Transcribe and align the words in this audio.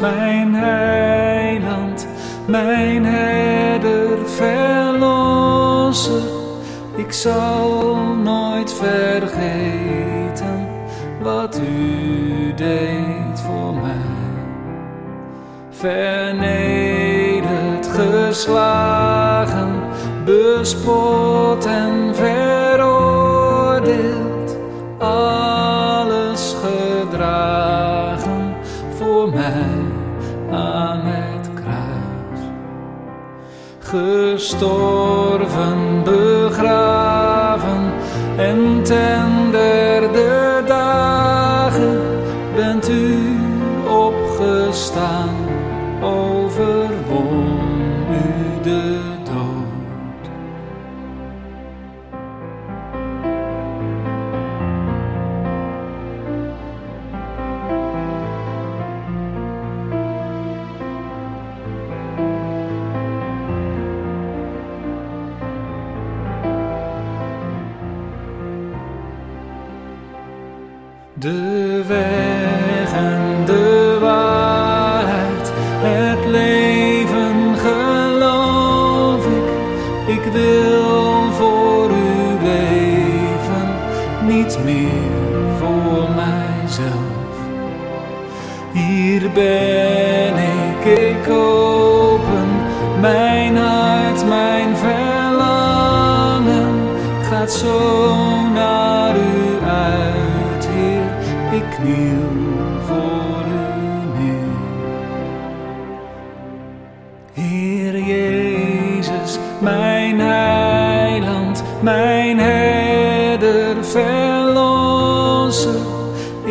mijn 0.00 0.54
heiland, 0.54 2.06
mijn 2.46 3.04
herder, 3.04 4.28
verlosser. 4.28 6.22
Ik 6.96 7.12
zal 7.12 7.96
nooit 8.22 8.72
vergeten 8.72 10.68
wat 11.22 11.60
u 11.60 12.54
deed 12.54 13.40
voor 13.46 13.74
mij. 13.74 14.16
Vernederd, 15.70 17.06
geslagen, 17.86 19.70
bespot 20.24 21.66
en 21.66 22.14
veroordeeld, 22.14 22.47
Gestorven, 34.48 36.02
begraven 36.04 37.92
en 38.36 38.82
ten 38.82 39.37
De 71.20 71.57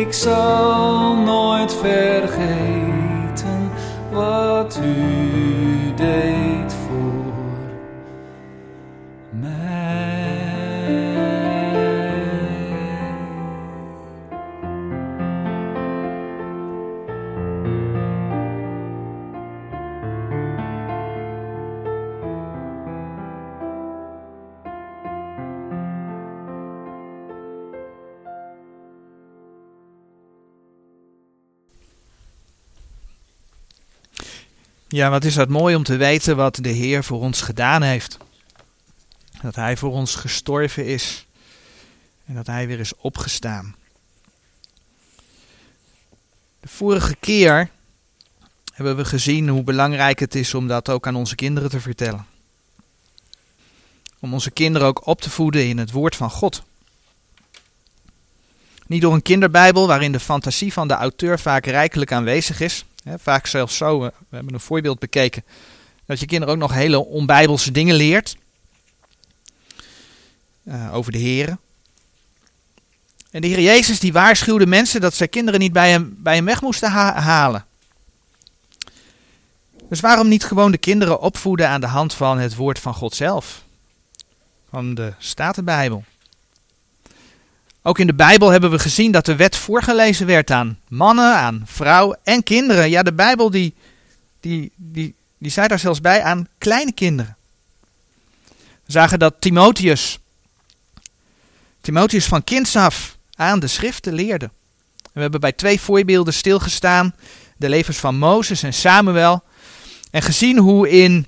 Ik 0.08 0.14
Ja, 34.90 35.10
wat 35.10 35.24
is 35.24 35.34
dat 35.34 35.48
mooi 35.48 35.74
om 35.74 35.82
te 35.82 35.96
weten 35.96 36.36
wat 36.36 36.56
de 36.56 36.68
Heer 36.68 37.04
voor 37.04 37.20
ons 37.20 37.40
gedaan 37.40 37.82
heeft. 37.82 38.16
Dat 39.42 39.54
Hij 39.54 39.76
voor 39.76 39.92
ons 39.92 40.14
gestorven 40.14 40.86
is 40.86 41.26
en 42.26 42.34
dat 42.34 42.46
Hij 42.46 42.66
weer 42.66 42.80
is 42.80 42.96
opgestaan. 42.96 43.76
De 46.60 46.68
vorige 46.68 47.16
keer 47.20 47.70
hebben 48.72 48.96
we 48.96 49.04
gezien 49.04 49.48
hoe 49.48 49.62
belangrijk 49.62 50.18
het 50.18 50.34
is 50.34 50.54
om 50.54 50.66
dat 50.66 50.88
ook 50.88 51.06
aan 51.06 51.16
onze 51.16 51.34
kinderen 51.34 51.70
te 51.70 51.80
vertellen. 51.80 52.26
Om 54.18 54.32
onze 54.32 54.50
kinderen 54.50 54.88
ook 54.88 55.06
op 55.06 55.20
te 55.20 55.30
voeden 55.30 55.68
in 55.68 55.78
het 55.78 55.90
woord 55.90 56.16
van 56.16 56.30
God. 56.30 56.62
Niet 58.86 59.02
door 59.02 59.14
een 59.14 59.22
kinderbijbel 59.22 59.86
waarin 59.86 60.12
de 60.12 60.20
fantasie 60.20 60.72
van 60.72 60.88
de 60.88 60.94
auteur 60.94 61.38
vaak 61.38 61.66
rijkelijk 61.66 62.12
aanwezig 62.12 62.60
is. 62.60 62.84
Vaak 63.16 63.46
zelfs 63.46 63.76
zo, 63.76 63.98
we 64.00 64.12
hebben 64.30 64.54
een 64.54 64.60
voorbeeld 64.60 64.98
bekeken, 64.98 65.44
dat 66.06 66.20
je 66.20 66.26
kinderen 66.26 66.54
ook 66.54 66.60
nog 66.60 66.72
hele 66.72 67.04
onbijbelse 67.04 67.70
dingen 67.70 67.94
leert. 67.94 68.36
eh, 70.64 70.94
over 70.94 71.12
de 71.12 71.18
Heren. 71.18 71.58
En 73.30 73.40
de 73.40 73.46
Heer 73.46 73.60
Jezus 73.60 74.00
die 74.00 74.12
waarschuwde 74.12 74.66
mensen 74.66 75.00
dat 75.00 75.14
zij 75.14 75.28
kinderen 75.28 75.60
niet 75.60 75.72
bij 75.72 75.90
hem, 75.90 76.14
bij 76.18 76.34
hem 76.34 76.44
weg 76.44 76.60
moesten 76.60 76.90
ha- 76.90 77.20
halen. 77.20 77.66
Dus 79.88 80.00
waarom 80.00 80.28
niet 80.28 80.44
gewoon 80.44 80.70
de 80.70 80.78
kinderen 80.78 81.20
opvoeden 81.20 81.68
aan 81.68 81.80
de 81.80 81.86
hand 81.86 82.14
van 82.14 82.38
het 82.38 82.54
woord 82.54 82.78
van 82.78 82.94
God 82.94 83.14
zelf? 83.14 83.62
Van 84.70 84.94
de 84.94 85.12
Statenbijbel. 85.18 86.04
Ook 87.88 87.98
in 87.98 88.06
de 88.06 88.14
Bijbel 88.14 88.50
hebben 88.50 88.70
we 88.70 88.78
gezien 88.78 89.12
dat 89.12 89.24
de 89.24 89.36
wet 89.36 89.56
voorgelezen 89.56 90.26
werd 90.26 90.50
aan 90.50 90.78
mannen, 90.88 91.34
aan 91.34 91.62
vrouwen 91.66 92.18
en 92.22 92.42
kinderen. 92.42 92.90
Ja, 92.90 93.02
de 93.02 93.12
Bijbel 93.12 93.50
die, 93.50 93.74
die, 94.40 94.72
die, 94.76 95.14
die 95.38 95.50
zei 95.50 95.68
daar 95.68 95.78
zelfs 95.78 96.00
bij 96.00 96.22
aan 96.22 96.48
kleine 96.58 96.92
kinderen. 96.92 97.36
We 98.84 98.92
zagen 98.92 99.18
dat 99.18 99.34
Timotheus, 99.38 100.18
Timotheus 101.80 102.26
van 102.26 102.44
kinds 102.44 102.76
af 102.76 103.16
aan 103.34 103.60
de 103.60 103.66
schriften 103.66 104.12
leerde. 104.12 104.50
We 105.12 105.20
hebben 105.20 105.40
bij 105.40 105.52
twee 105.52 105.80
voorbeelden 105.80 106.34
stilgestaan, 106.34 107.14
de 107.56 107.68
levens 107.68 107.96
van 107.96 108.18
Mozes 108.18 108.62
en 108.62 108.74
Samuel. 108.74 109.42
En 110.10 110.22
gezien 110.22 110.58
hoe 110.58 110.90
in, 110.90 111.26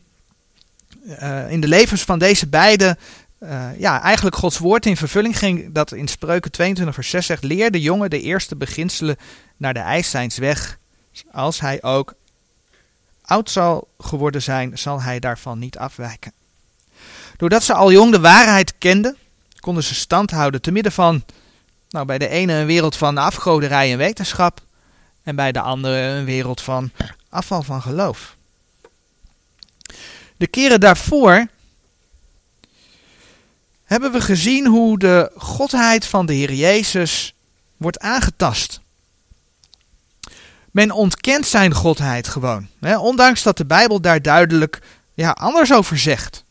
eh, 1.06 1.50
in 1.50 1.60
de 1.60 1.68
levens 1.68 2.02
van 2.02 2.18
deze 2.18 2.46
beiden 2.46 2.98
eh, 3.40 3.68
ja, 3.78 4.02
eigenlijk 4.02 4.36
Gods 4.36 4.58
woord 4.58 4.86
in 4.86 4.96
vervulling 4.96 5.38
ging, 5.38 5.72
dat 5.72 5.92
in 5.92 6.08
Spreuken 6.08 6.50
22 6.50 6.94
vers 6.94 7.10
6 7.10 7.26
zegt, 7.26 7.44
leer 7.44 7.70
de 7.70 7.80
jongen 7.80 8.10
de 8.10 8.20
eerste 8.20 8.56
beginselen 8.56 9.16
naar 9.56 9.74
de 9.74 9.80
ijszijns 9.80 10.38
weg. 10.38 10.78
Als 11.32 11.60
hij 11.60 11.82
ook 11.82 12.14
oud 13.22 13.50
zal 13.50 13.88
geworden 13.98 14.42
zijn, 14.42 14.78
zal 14.78 15.02
hij 15.02 15.18
daarvan 15.18 15.58
niet 15.58 15.78
afwijken. 15.78 16.32
Doordat 17.36 17.62
ze 17.62 17.74
al 17.74 17.92
jong 17.92 18.12
de 18.12 18.20
waarheid 18.20 18.74
kenden, 18.78 19.16
konden 19.60 19.84
ze 19.84 19.94
stand 19.94 20.30
houden 20.30 20.60
te 20.60 20.70
midden 20.70 20.92
van, 20.92 21.24
nou 21.90 22.06
bij 22.06 22.18
de 22.18 22.28
ene 22.28 22.52
een 22.52 22.66
wereld 22.66 22.96
van 22.96 23.18
afgoderij 23.18 23.92
en 23.92 23.98
wetenschap, 23.98 24.60
en 25.22 25.36
bij 25.36 25.52
de 25.52 25.60
andere 25.60 25.96
een 25.96 26.24
wereld 26.24 26.60
van 26.60 26.90
afval 27.28 27.62
van 27.62 27.82
geloof. 27.82 28.36
De 30.36 30.46
keren 30.46 30.80
daarvoor 30.80 31.46
hebben 33.90 34.12
we 34.12 34.20
gezien 34.20 34.66
hoe 34.66 34.98
de 34.98 35.30
godheid 35.36 36.06
van 36.06 36.26
de 36.26 36.32
Heer 36.32 36.52
Jezus 36.52 37.34
wordt 37.76 37.98
aangetast. 37.98 38.80
Men 40.70 40.90
ontkent 40.90 41.46
zijn 41.46 41.74
godheid 41.74 42.28
gewoon, 42.28 42.68
hè, 42.80 42.98
ondanks 42.98 43.42
dat 43.42 43.56
de 43.56 43.64
Bijbel 43.64 44.00
daar 44.00 44.22
duidelijk 44.22 44.82
ja, 45.14 45.30
anders 45.30 45.72
over 45.72 45.98
zegt. 45.98 46.44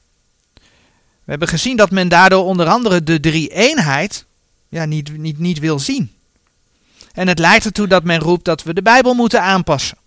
We 1.24 1.36
hebben 1.36 1.48
gezien 1.48 1.78
dat 1.78 1.92
men 1.92 2.08
daardoor 2.08 2.44
onder 2.44 2.68
andere 2.68 3.04
de 3.04 3.20
drie-eenheid 3.20 4.26
ja, 4.70 4.86
niet, 4.86 5.18
niet, 5.18 5.40
niet 5.40 5.60
wil 5.60 5.80
zien. 5.80 6.12
En 7.14 7.28
het 7.28 7.40
leidt 7.40 7.66
ertoe 7.66 7.88
dat 7.88 8.04
men 8.04 8.20
roept 8.20 8.46
dat 8.46 8.64
we 8.64 8.74
de 8.74 8.82
Bijbel 8.82 9.14
moeten 9.14 9.42
aanpassen. 9.42 9.98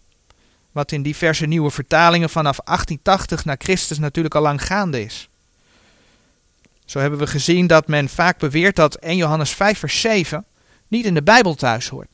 Wat 0.72 0.92
in 0.92 1.02
diverse 1.02 1.46
nieuwe 1.46 1.70
vertalingen 1.70 2.30
vanaf 2.30 2.58
1880 2.64 3.44
na 3.44 3.54
Christus 3.58 3.98
natuurlijk 3.98 4.34
al 4.34 4.42
lang 4.42 4.66
gaande 4.66 5.04
is. 5.04 5.28
Zo 6.84 6.98
hebben 6.98 7.18
we 7.18 7.26
gezien 7.26 7.66
dat 7.66 7.86
men 7.86 8.08
vaak 8.08 8.38
beweert 8.38 8.76
dat 8.76 8.94
1 8.94 9.16
Johannes 9.16 9.50
5 9.50 9.78
vers 9.78 10.00
7 10.00 10.44
niet 10.88 11.04
in 11.04 11.14
de 11.14 11.22
Bijbel 11.22 11.54
thuis 11.54 11.88
hoort. 11.88 12.08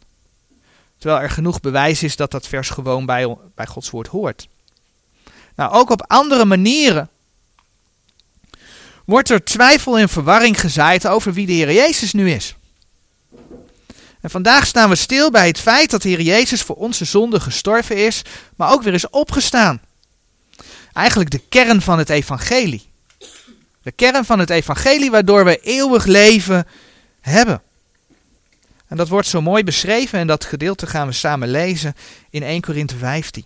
Terwijl 0.99 1.23
er 1.23 1.31
genoeg 1.31 1.61
bewijs 1.61 2.03
is 2.03 2.17
dat 2.17 2.31
dat 2.31 2.47
vers 2.47 2.71
gewoon 2.71 3.07
bij, 3.07 3.37
bij 3.55 3.67
Gods 3.67 3.91
woord 3.91 4.07
hoort. 4.07 4.49
Nou, 5.55 5.73
ook 5.73 5.91
op 5.91 6.05
andere 6.07 6.45
manieren 6.45 7.09
wordt 9.05 9.31
er 9.31 9.45
twijfel 9.45 9.99
en 9.99 10.09
verwarring 10.09 10.61
gezaaid 10.61 11.07
over 11.07 11.33
wie 11.33 11.47
de 11.47 11.53
Heer 11.53 11.73
Jezus 11.73 12.13
nu 12.13 12.31
is. 12.31 12.55
En 14.21 14.31
vandaag 14.31 14.67
staan 14.67 14.89
we 14.89 14.95
stil 14.95 15.31
bij 15.31 15.47
het 15.47 15.61
feit 15.61 15.91
dat 15.91 16.03
de 16.03 16.09
Heer 16.09 16.21
Jezus 16.21 16.63
voor 16.63 16.77
onze 16.77 17.05
zonde 17.05 17.41
gestorven 17.41 17.97
is, 17.97 18.23
maar 18.57 18.73
ook 18.73 18.83
weer 18.83 18.95
is 18.95 19.11
opgestaan. 19.11 19.81
Eigenlijk 20.93 21.31
de 21.31 21.43
kern 21.49 21.83
van 21.83 21.99
het 21.99 22.11
evangelie. 22.11 22.88
De 23.89 23.95
kern 23.95 24.25
van 24.25 24.39
het 24.39 24.51
evangelie 24.51 25.11
waardoor 25.11 25.45
we 25.45 25.61
eeuwig 25.61 26.05
leven 26.05 26.67
hebben. 27.21 27.63
En 28.87 28.97
dat 28.97 29.09
wordt 29.09 29.29
zo 29.29 29.41
mooi 29.41 29.65
beschreven 29.65 30.19
en 30.19 30.27
dat 30.27 30.45
gedeelte 30.45 30.87
gaan 30.87 31.07
we 31.07 31.13
samen 31.13 31.49
lezen 31.49 31.95
in 32.31 32.43
1 32.43 32.61
Korinthe 32.61 32.97
15. 32.97 33.45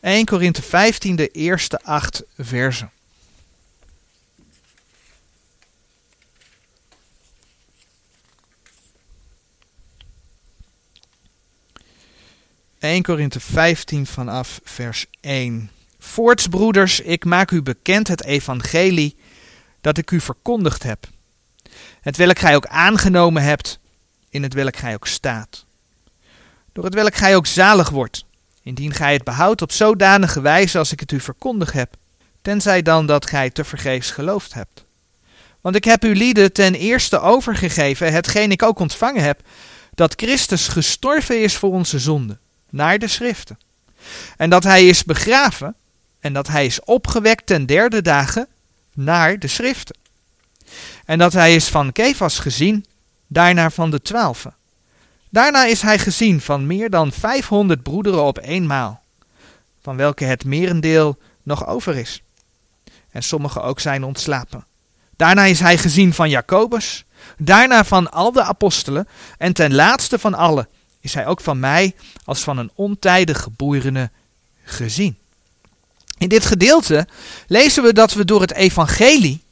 1 0.00 0.24
Korinthe 0.24 0.62
15, 0.62 1.16
de 1.16 1.28
eerste 1.28 1.82
acht 1.82 2.22
versen. 2.38 2.90
(1 12.78 13.02
Korinthe 13.02 13.40
15 13.40 14.06
vanaf 14.06 14.60
vers 14.64 15.06
1). 15.20 15.73
Voorts, 16.06 16.46
broeders, 16.46 17.00
ik 17.00 17.24
maak 17.24 17.50
u 17.50 17.62
bekend 17.62 18.08
het 18.08 18.24
evangelie 18.24 19.16
dat 19.80 19.98
ik 19.98 20.10
u 20.10 20.20
verkondigd 20.20 20.82
heb. 20.82 21.06
Het 22.00 22.16
welk 22.16 22.38
gij 22.38 22.56
ook 22.56 22.66
aangenomen 22.66 23.42
hebt, 23.42 23.78
in 24.28 24.42
het 24.42 24.54
welk 24.54 24.76
gij 24.76 24.94
ook 24.94 25.06
staat. 25.06 25.64
Door 26.72 26.84
het 26.84 26.94
welk 26.94 27.14
gij 27.14 27.36
ook 27.36 27.46
zalig 27.46 27.90
wordt, 27.90 28.24
indien 28.62 28.92
gij 28.92 29.12
het 29.12 29.24
behoudt 29.24 29.62
op 29.62 29.72
zodanige 29.72 30.40
wijze 30.40 30.78
als 30.78 30.92
ik 30.92 31.00
het 31.00 31.12
u 31.12 31.20
verkondigd 31.20 31.72
heb, 31.72 31.94
tenzij 32.42 32.82
dan 32.82 33.06
dat 33.06 33.26
gij 33.26 33.50
te 33.50 33.64
vergeefs 33.64 34.10
geloofd 34.10 34.54
hebt. 34.54 34.84
Want 35.60 35.76
ik 35.76 35.84
heb 35.84 36.04
u 36.04 36.14
lieden 36.16 36.52
ten 36.52 36.74
eerste 36.74 37.20
overgegeven, 37.20 38.12
hetgeen 38.12 38.50
ik 38.50 38.62
ook 38.62 38.78
ontvangen 38.78 39.22
heb, 39.22 39.40
dat 39.94 40.14
Christus 40.16 40.68
gestorven 40.68 41.42
is 41.42 41.56
voor 41.56 41.70
onze 41.70 41.98
zonden, 41.98 42.40
naar 42.70 42.98
de 42.98 43.08
schriften. 43.08 43.58
En 44.36 44.50
dat 44.50 44.64
hij 44.64 44.86
is 44.86 45.04
begraven, 45.04 45.76
en 46.24 46.32
dat 46.32 46.48
hij 46.48 46.66
is 46.66 46.80
opgewekt 46.80 47.46
ten 47.46 47.66
derde 47.66 48.02
dagen, 48.02 48.48
naar 48.94 49.38
de 49.38 49.46
schriften. 49.46 49.96
En 51.04 51.18
dat 51.18 51.32
hij 51.32 51.54
is 51.54 51.68
van 51.68 51.92
Kefas 51.92 52.38
gezien, 52.38 52.86
daarna 53.26 53.70
van 53.70 53.90
de 53.90 54.02
twaalfen. 54.02 54.54
Daarna 55.30 55.64
is 55.64 55.82
hij 55.82 55.98
gezien 55.98 56.40
van 56.40 56.66
meer 56.66 56.90
dan 56.90 57.12
vijfhonderd 57.12 57.82
broederen 57.82 58.22
op 58.22 58.38
eenmaal, 58.38 59.02
van 59.82 59.96
welke 59.96 60.24
het 60.24 60.44
merendeel 60.44 61.18
nog 61.42 61.66
over 61.66 61.96
is. 61.96 62.22
En 63.10 63.22
sommigen 63.22 63.62
ook 63.62 63.80
zijn 63.80 64.04
ontslapen. 64.04 64.64
Daarna 65.16 65.44
is 65.44 65.60
hij 65.60 65.78
gezien 65.78 66.14
van 66.14 66.30
Jacobus, 66.30 67.04
daarna 67.38 67.84
van 67.84 68.10
al 68.10 68.32
de 68.32 68.42
apostelen, 68.42 69.08
en 69.38 69.52
ten 69.52 69.74
laatste 69.74 70.18
van 70.18 70.34
allen 70.34 70.68
is 71.00 71.14
hij 71.14 71.26
ook 71.26 71.40
van 71.40 71.60
mij 71.60 71.94
als 72.24 72.40
van 72.40 72.58
een 72.58 72.70
ontijdig 72.74 73.40
geboorene 73.40 74.10
gezien. 74.64 75.18
In 76.18 76.28
dit 76.28 76.46
gedeelte 76.46 77.06
lezen 77.46 77.82
we 77.82 77.92
dat 77.92 78.12
we 78.12 78.24
door 78.24 78.40
het 78.40 78.52
evangelie, 78.52 79.42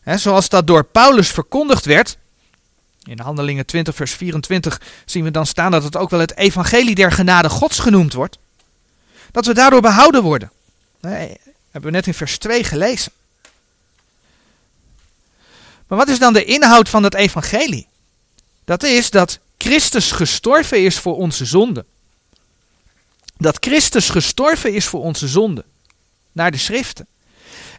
hè, 0.00 0.18
zoals 0.18 0.48
dat 0.48 0.66
door 0.66 0.84
Paulus 0.84 1.28
verkondigd 1.28 1.84
werd, 1.84 2.16
in 3.02 3.18
Handelingen 3.18 3.66
20 3.66 3.94
vers 3.94 4.12
24 4.12 4.80
zien 5.04 5.24
we 5.24 5.30
dan 5.30 5.46
staan 5.46 5.70
dat 5.70 5.82
het 5.82 5.96
ook 5.96 6.10
wel 6.10 6.20
het 6.20 6.36
evangelie 6.36 6.94
der 6.94 7.12
genade 7.12 7.48
gods 7.48 7.78
genoemd 7.78 8.12
wordt, 8.12 8.38
dat 9.30 9.46
we 9.46 9.54
daardoor 9.54 9.80
behouden 9.80 10.22
worden. 10.22 10.50
Nee, 11.00 11.36
hebben 11.70 11.90
we 11.90 11.96
net 11.96 12.06
in 12.06 12.14
vers 12.14 12.38
2 12.38 12.64
gelezen. 12.64 13.12
Maar 15.86 15.98
wat 15.98 16.08
is 16.08 16.18
dan 16.18 16.32
de 16.32 16.44
inhoud 16.44 16.88
van 16.88 17.02
dat 17.02 17.14
evangelie? 17.14 17.86
Dat 18.64 18.82
is 18.82 19.10
dat 19.10 19.38
Christus 19.58 20.10
gestorven 20.10 20.84
is 20.84 20.98
voor 20.98 21.16
onze 21.16 21.44
zonde. 21.44 21.84
Dat 23.36 23.56
Christus 23.60 24.10
gestorven 24.10 24.72
is 24.72 24.86
voor 24.86 25.00
onze 25.00 25.28
zonde 25.28 25.64
naar 26.34 26.50
de 26.50 26.58
schriften. 26.58 27.06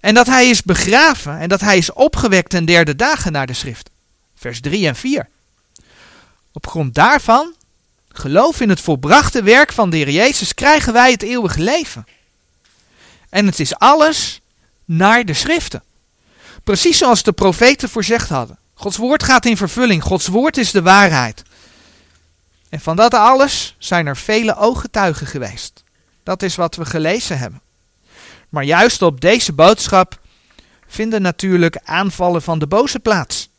En 0.01 0.13
dat 0.13 0.27
hij 0.27 0.49
is 0.49 0.63
begraven 0.63 1.39
en 1.39 1.49
dat 1.49 1.61
hij 1.61 1.77
is 1.77 1.93
opgewekt 1.93 2.49
ten 2.49 2.65
derde 2.65 2.95
dagen 2.95 3.31
naar 3.31 3.47
de 3.47 3.53
schriften. 3.53 3.93
Vers 4.35 4.61
3 4.61 4.87
en 4.87 4.95
4. 4.95 5.27
Op 6.51 6.67
grond 6.67 6.95
daarvan, 6.95 7.53
geloof 8.09 8.61
in 8.61 8.69
het 8.69 8.81
volbrachte 8.81 9.43
werk 9.43 9.73
van 9.73 9.89
de 9.89 9.97
Heer 9.97 10.09
Jezus, 10.09 10.53
krijgen 10.53 10.93
wij 10.93 11.11
het 11.11 11.23
eeuwige 11.23 11.61
leven. 11.61 12.05
En 13.29 13.45
het 13.45 13.59
is 13.59 13.75
alles 13.75 14.41
naar 14.85 15.25
de 15.25 15.33
schriften. 15.33 15.83
Precies 16.63 16.97
zoals 16.97 17.23
de 17.23 17.31
profeten 17.31 17.89
voorzegd 17.89 18.29
hadden. 18.29 18.57
Gods 18.73 18.97
woord 18.97 19.23
gaat 19.23 19.45
in 19.45 19.57
vervulling. 19.57 20.03
Gods 20.03 20.27
woord 20.27 20.57
is 20.57 20.71
de 20.71 20.81
waarheid. 20.81 21.43
En 22.69 22.79
van 22.79 22.95
dat 22.95 23.13
alles 23.13 23.75
zijn 23.77 24.07
er 24.07 24.17
vele 24.17 24.55
ooggetuigen 24.55 25.27
geweest. 25.27 25.83
Dat 26.23 26.43
is 26.43 26.55
wat 26.55 26.75
we 26.75 26.85
gelezen 26.85 27.37
hebben. 27.37 27.61
Maar 28.55 28.63
juist 28.63 29.01
op 29.01 29.21
deze 29.21 29.53
boodschap 29.53 30.19
vinden 30.87 31.21
natuurlijk 31.21 31.79
aanvallen 31.83 32.41
van 32.41 32.59
de 32.59 32.67
boze 32.67 32.99
plaats. 32.99 33.49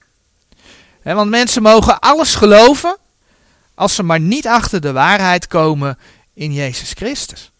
want 1.02 1.30
mensen 1.30 1.62
mogen 1.62 1.98
alles 1.98 2.34
geloven 2.34 2.96
als 3.74 3.94
ze 3.94 4.02
maar 4.02 4.20
niet 4.20 4.46
achter 4.46 4.80
de 4.80 4.92
waarheid 4.92 5.46
komen 5.46 5.98
in 6.34 6.52
Jezus 6.52 6.92
Christus. 6.92 7.50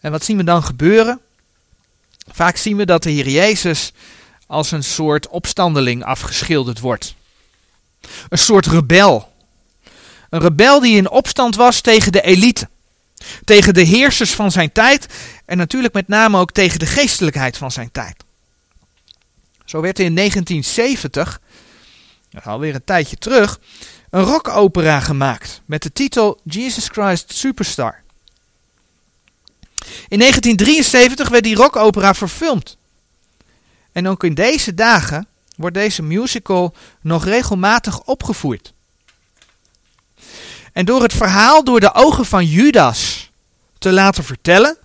En 0.00 0.10
wat 0.10 0.24
zien 0.24 0.36
we 0.36 0.44
dan 0.44 0.62
gebeuren? 0.62 1.20
Vaak 2.26 2.56
zien 2.56 2.76
we 2.76 2.86
dat 2.86 3.02
de 3.02 3.10
Heer 3.10 3.28
Jezus 3.28 3.92
als 4.46 4.70
een 4.70 4.84
soort 4.84 5.28
opstandeling 5.28 6.04
afgeschilderd 6.04 6.80
wordt. 6.80 7.14
Een 8.28 8.38
soort 8.38 8.66
rebel. 8.66 9.32
Een 10.30 10.40
rebel 10.40 10.80
die 10.80 10.96
in 10.96 11.10
opstand 11.10 11.56
was 11.56 11.80
tegen 11.80 12.12
de 12.12 12.22
elite. 12.22 12.68
Tegen 13.44 13.74
de 13.74 13.82
heersers 13.82 14.34
van 14.34 14.50
zijn 14.50 14.72
tijd 14.72 15.06
en 15.44 15.56
natuurlijk 15.56 15.94
met 15.94 16.08
name 16.08 16.38
ook 16.38 16.52
tegen 16.52 16.78
de 16.78 16.86
geestelijkheid 16.86 17.56
van 17.56 17.72
zijn 17.72 17.90
tijd. 17.92 18.24
Zo 19.64 19.80
werd 19.80 19.98
in 19.98 20.14
1970, 20.14 21.40
alweer 22.42 22.74
een 22.74 22.84
tijdje 22.84 23.16
terug, 23.16 23.60
een 24.10 24.22
rockopera 24.22 25.00
gemaakt 25.00 25.60
met 25.64 25.82
de 25.82 25.92
titel 25.92 26.40
Jesus 26.44 26.88
Christ 26.88 27.32
Superstar. 27.32 28.02
In 30.08 30.18
1973 30.18 31.28
werd 31.28 31.44
die 31.44 31.54
rockopera 31.54 32.14
verfilmd. 32.14 32.76
En 33.92 34.08
ook 34.08 34.24
in 34.24 34.34
deze 34.34 34.74
dagen 34.74 35.26
wordt 35.56 35.74
deze 35.74 36.02
musical 36.02 36.74
nog 37.00 37.24
regelmatig 37.24 38.02
opgevoerd. 38.02 38.72
En 40.78 40.84
door 40.84 41.02
het 41.02 41.12
verhaal 41.12 41.64
door 41.64 41.80
de 41.80 41.94
ogen 41.94 42.24
van 42.24 42.46
Judas 42.46 43.30
te 43.78 43.92
laten 43.92 44.24
vertellen, 44.24 44.76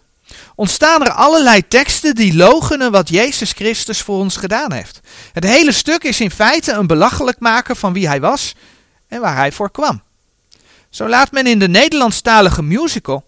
ontstaan 0.55 1.01
er 1.01 1.11
allerlei 1.11 1.67
teksten 1.67 2.15
die 2.15 2.35
logenen 2.35 2.91
wat 2.91 3.09
Jezus 3.09 3.51
Christus 3.51 4.01
voor 4.01 4.17
ons 4.17 4.37
gedaan 4.37 4.71
heeft. 4.71 4.99
Het 5.33 5.43
hele 5.43 5.71
stuk 5.71 6.03
is 6.03 6.19
in 6.19 6.31
feite 6.31 6.71
een 6.71 6.87
belachelijk 6.87 7.39
maken 7.39 7.75
van 7.75 7.93
wie 7.93 8.07
hij 8.07 8.19
was 8.19 8.55
en 9.07 9.21
waar 9.21 9.35
hij 9.35 9.51
voor 9.51 9.71
kwam. 9.71 10.01
Zo 10.89 11.09
laat 11.09 11.31
men 11.31 11.47
in 11.47 11.59
de 11.59 11.67
Nederlandstalige 11.67 12.63
musical 12.63 13.25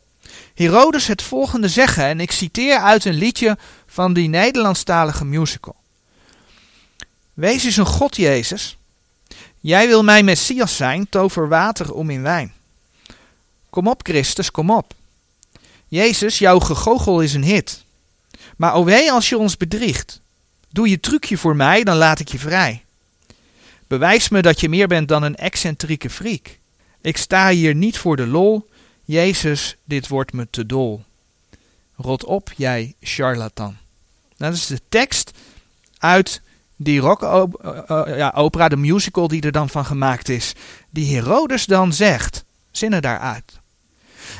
Herodes 0.54 1.08
het 1.08 1.22
volgende 1.22 1.70
zeggen, 1.70 2.04
en 2.04 2.20
ik 2.20 2.32
citeer 2.32 2.78
uit 2.78 3.06
een 3.06 3.14
liedje 3.14 3.58
van 3.88 4.14
die 4.14 4.28
Nederlandstalige 4.28 5.26
musical. 5.26 5.76
Wees 7.34 7.64
eens 7.64 7.78
een 7.78 7.86
God, 7.86 8.16
Jezus. 8.16 8.78
Jij 9.66 9.88
wil 9.88 10.04
mijn 10.04 10.26
Messias 10.26 10.76
zijn, 10.76 11.10
tover 11.10 11.48
water 11.48 11.94
om 11.94 12.10
in 12.10 12.22
wijn. 12.22 12.54
Kom 13.70 13.88
op, 13.88 14.00
Christus, 14.04 14.52
kom 14.52 14.72
op. 14.72 14.94
Jezus, 15.88 16.40
jouw 16.40 16.60
gegogel 16.60 17.22
is 17.22 17.34
een 17.34 17.44
hit. 17.44 17.84
Maar 18.58 18.74
o 18.74 18.84
wee 18.84 19.12
als 19.12 19.30
je 19.30 19.38
ons 19.38 19.58
bedriegt. 19.58 20.20
Doe 20.70 20.90
je 20.90 21.00
trucje 21.00 21.38
voor 21.38 21.56
mij, 21.56 21.84
dan 21.84 21.98
laat 21.98 22.20
ik 22.20 22.28
je 22.28 22.40
vrij. 22.40 22.84
Bewijs 23.88 24.30
me 24.30 24.42
dat 24.42 24.60
je 24.60 24.70
meer 24.70 24.88
bent 24.88 25.08
dan 25.08 25.24
een 25.24 25.36
excentrieke 25.36 26.10
freak. 26.10 26.58
Ik 27.02 27.18
sta 27.18 27.50
hier 27.50 27.76
niet 27.76 27.98
voor 27.98 28.16
de 28.16 28.28
lol. 28.28 28.70
Jezus, 29.06 29.76
dit 29.84 30.08
wordt 30.08 30.34
me 30.34 30.48
te 30.50 30.66
dol. 30.66 31.04
Rot 31.96 32.24
op, 32.26 32.52
jij 32.56 32.96
charlatan. 33.02 33.78
Nou, 34.38 34.52
dat 34.52 34.54
is 34.54 34.68
de 34.68 34.82
tekst 34.90 35.32
uit 35.98 36.42
die 36.76 37.00
rock 37.00 37.22
ja, 38.08 38.32
opera, 38.36 38.68
de 38.70 38.76
musical 38.76 39.28
die 39.28 39.42
er 39.42 39.52
dan 39.52 39.70
van 39.70 39.86
gemaakt 39.86 40.30
is. 40.30 40.54
Die 40.90 41.16
Herodes 41.16 41.66
dan 41.66 41.94
zegt. 41.94 42.44
Zinnen 42.72 43.02
daaruit. 43.02 43.60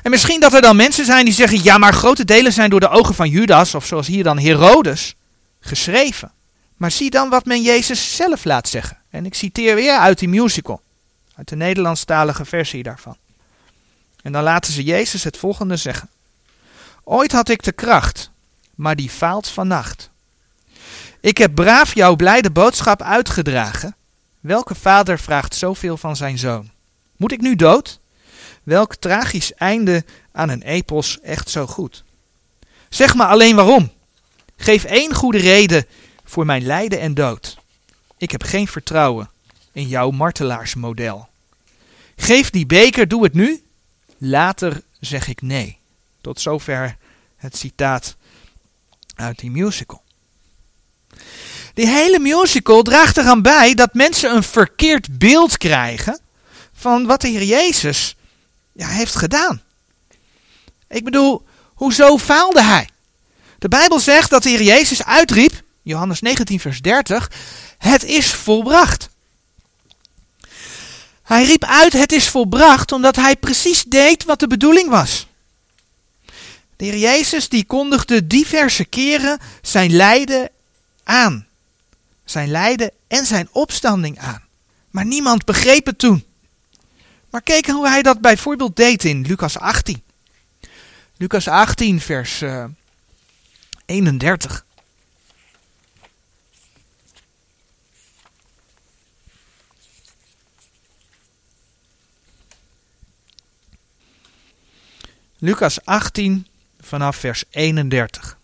En 0.04 0.12
misschien 0.12 0.40
dat 0.40 0.54
er 0.54 0.62
dan 0.62 0.76
mensen 0.76 1.06
zijn 1.06 1.26
die 1.26 1.34
zeggen: 1.34 1.64
ja, 1.64 1.78
maar 1.78 1.94
grote 1.94 2.26
delen 2.26 2.54
zijn 2.54 2.70
door 2.70 2.80
de 2.80 2.90
ogen 2.90 3.16
van 3.16 3.30
Judas, 3.30 3.76
of 3.76 3.86
zoals 3.86 4.08
hier 4.08 4.24
dan 4.24 4.40
Herodes, 4.40 5.16
geschreven. 5.60 6.32
Maar 6.78 6.92
zie 6.92 7.10
dan 7.10 7.30
wat 7.30 7.46
men 7.46 7.62
Jezus 7.62 8.16
zelf 8.16 8.44
laat 8.44 8.68
zeggen. 8.68 8.98
En 9.10 9.26
ik 9.26 9.36
citeer 9.36 9.76
weer 9.76 9.98
uit 9.98 10.20
die 10.20 10.30
musical, 10.30 10.82
uit 11.36 11.50
de 11.50 11.56
Nederlandstalige 11.56 12.46
versie 12.46 12.84
daarvan. 12.84 13.18
En 14.22 14.32
dan 14.32 14.44
laten 14.44 14.74
ze 14.74 14.84
Jezus 14.84 15.24
het 15.24 15.38
volgende 15.38 15.76
zeggen. 15.76 16.10
Ooit 17.04 17.32
had 17.32 17.50
ik 17.50 17.64
de 17.64 17.72
kracht, 17.72 18.32
maar 18.76 18.96
die 18.96 19.10
faalt 19.10 19.48
vannacht. 19.48 20.10
Ik 21.26 21.38
heb 21.38 21.56
braaf 21.56 21.96
jouw 21.96 22.16
blijde 22.16 22.52
boodschap 22.52 23.02
uitgedragen. 23.02 23.96
Welke 24.40 24.76
vader 24.76 25.20
vraagt 25.20 25.56
zoveel 25.56 25.98
van 25.98 26.16
zijn 26.16 26.38
zoon? 26.38 26.70
Moet 27.16 27.32
ik 27.32 27.42
nu 27.42 27.56
dood? 27.56 28.00
Welk 28.64 28.96
tragisch 28.96 29.54
einde 29.54 30.06
aan 30.32 30.50
een 30.50 30.62
epos 30.62 31.20
echt 31.22 31.50
zo 31.50 31.68
goed? 31.68 32.04
Zeg 32.90 33.16
me 33.16 33.26
alleen 33.26 33.56
waarom. 33.56 33.92
Geef 34.58 34.84
één 34.84 35.14
goede 35.14 35.38
reden 35.38 35.86
voor 36.24 36.46
mijn 36.46 36.66
lijden 36.66 37.00
en 37.00 37.14
dood. 37.14 37.58
Ik 38.18 38.32
heb 38.32 38.44
geen 38.44 38.68
vertrouwen 38.68 39.30
in 39.72 39.88
jouw 39.88 40.12
martelaarsmodel. 40.12 41.28
Geef 42.16 42.50
die 42.50 42.66
beker, 42.66 43.08
doe 43.08 43.24
het 43.24 43.34
nu. 43.34 43.64
Later 44.18 44.82
zeg 45.00 45.28
ik 45.28 45.42
nee. 45.42 45.78
Tot 46.22 46.42
zover 46.42 46.98
het 47.36 47.58
citaat 47.58 48.16
uit 49.16 49.40
die 49.40 49.52
musical. 49.52 50.04
Die 51.76 51.88
hele 51.88 52.20
musical 52.20 52.82
draagt 52.82 53.18
eraan 53.18 53.42
bij 53.42 53.74
dat 53.74 53.94
mensen 53.94 54.36
een 54.36 54.44
verkeerd 54.44 55.20
beeld 55.20 55.58
krijgen 55.58 56.20
van 56.74 57.06
wat 57.06 57.22
de 57.22 57.28
Heer 57.28 57.44
Jezus 57.44 58.16
ja, 58.72 58.88
heeft 58.88 59.16
gedaan. 59.16 59.62
Ik 60.88 61.04
bedoel, 61.04 61.46
hoezo 61.74 62.18
faalde 62.18 62.62
hij? 62.64 62.90
De 63.60 63.68
Bijbel 63.68 64.00
zegt 64.00 64.30
dat 64.30 64.44
de 64.44 64.50
Heer 64.50 64.62
Jezus 64.62 65.04
uitriep, 65.04 65.62
Johannes 65.82 66.22
19, 66.22 66.60
vers 66.60 66.82
30, 66.82 67.32
het 67.78 68.04
is 68.04 68.34
volbracht. 68.34 69.10
Hij 71.24 71.46
riep 71.46 71.64
uit, 71.64 71.94
het 71.94 72.12
is 72.12 72.30
volbracht, 72.30 72.92
omdat 72.92 73.16
hij 73.16 73.36
precies 73.36 73.84
deed 73.84 74.24
wat 74.24 74.40
de 74.40 74.48
bedoeling 74.48 74.90
was. 74.90 75.28
De 76.76 76.86
Heer 76.86 76.98
Jezus 76.98 77.50
die 77.50 77.66
kondigde 77.66 78.28
diverse 78.28 78.86
keren 78.86 79.40
zijn 79.62 79.96
lijden 79.96 80.50
aan. 81.04 81.48
Zijn 82.26 82.50
lijden 82.50 82.92
en 83.08 83.26
zijn 83.26 83.50
opstanding 83.52 84.20
aan. 84.20 84.44
Maar 84.90 85.06
niemand 85.06 85.46
begreep 85.46 85.86
het 85.86 86.00
toen. 86.00 86.26
Maar 87.30 87.42
kijk 87.42 87.68
hoe 87.68 87.88
hij 87.88 88.02
dat 88.02 88.22
bijvoorbeeld 88.22 88.76
deed 88.76 89.04
in 89.04 89.22
Lucas 89.22 89.58
18. 89.60 90.04
Lucas 91.18 91.48
18, 91.48 92.02
vers 92.02 92.42
uh, 92.42 92.64
eh, 92.64 92.70
31. 93.86 94.66
Lucas 105.38 105.86
18 105.86 106.48
vanaf 106.80 107.16
vers 107.16 107.44
31. 107.50 108.35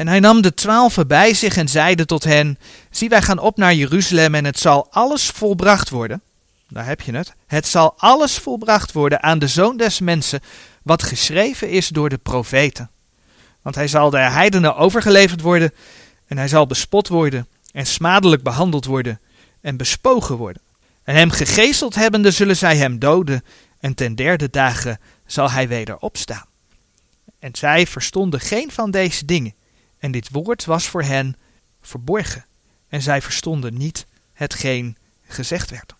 En 0.00 0.08
hij 0.08 0.20
nam 0.20 0.42
de 0.42 0.54
twaalfen 0.54 1.06
bij 1.06 1.34
zich 1.34 1.56
en 1.56 1.68
zeide 1.68 2.06
tot 2.06 2.24
hen: 2.24 2.58
Zie, 2.90 3.08
wij 3.08 3.22
gaan 3.22 3.38
op 3.38 3.56
naar 3.56 3.74
Jeruzalem 3.74 4.34
en 4.34 4.44
het 4.44 4.58
zal 4.58 4.86
alles 4.90 5.26
volbracht 5.26 5.90
worden. 5.90 6.22
Daar 6.68 6.86
heb 6.86 7.00
je 7.00 7.12
het. 7.12 7.34
Het 7.46 7.66
zal 7.66 7.94
alles 7.96 8.38
volbracht 8.38 8.92
worden 8.92 9.22
aan 9.22 9.38
de 9.38 9.48
zoon 9.48 9.76
des 9.76 10.00
mensen, 10.00 10.40
wat 10.82 11.02
geschreven 11.02 11.70
is 11.70 11.88
door 11.88 12.08
de 12.08 12.18
profeten. 12.18 12.90
Want 13.62 13.74
hij 13.74 13.88
zal 13.88 14.10
de 14.10 14.18
heidenen 14.18 14.76
overgeleverd 14.76 15.40
worden, 15.40 15.72
en 16.26 16.38
hij 16.38 16.48
zal 16.48 16.66
bespot 16.66 17.08
worden, 17.08 17.46
en 17.72 17.86
smadelijk 17.86 18.42
behandeld 18.42 18.84
worden, 18.84 19.20
en 19.60 19.76
bespogen 19.76 20.36
worden. 20.36 20.62
En 21.04 21.14
hem 21.14 21.30
gegezeld 21.30 21.94
hebbende 21.94 22.30
zullen 22.30 22.56
zij 22.56 22.76
hem 22.76 22.98
doden, 22.98 23.44
en 23.80 23.94
ten 23.94 24.14
derde 24.14 24.50
dagen 24.50 25.00
zal 25.26 25.50
hij 25.50 25.68
weder 25.68 25.96
opstaan. 25.96 26.46
En 27.38 27.50
zij 27.54 27.86
verstonden 27.86 28.40
geen 28.40 28.70
van 28.70 28.90
deze 28.90 29.24
dingen, 29.24 29.54
en 30.00 30.10
dit 30.10 30.28
woord 30.30 30.64
was 30.64 30.88
voor 30.88 31.02
hen 31.02 31.36
verborgen, 31.82 32.44
en 32.88 33.02
zij 33.02 33.22
verstonden 33.22 33.76
niet 33.76 34.06
hetgeen 34.32 34.96
gezegd 35.28 35.70
werd. 35.70 35.94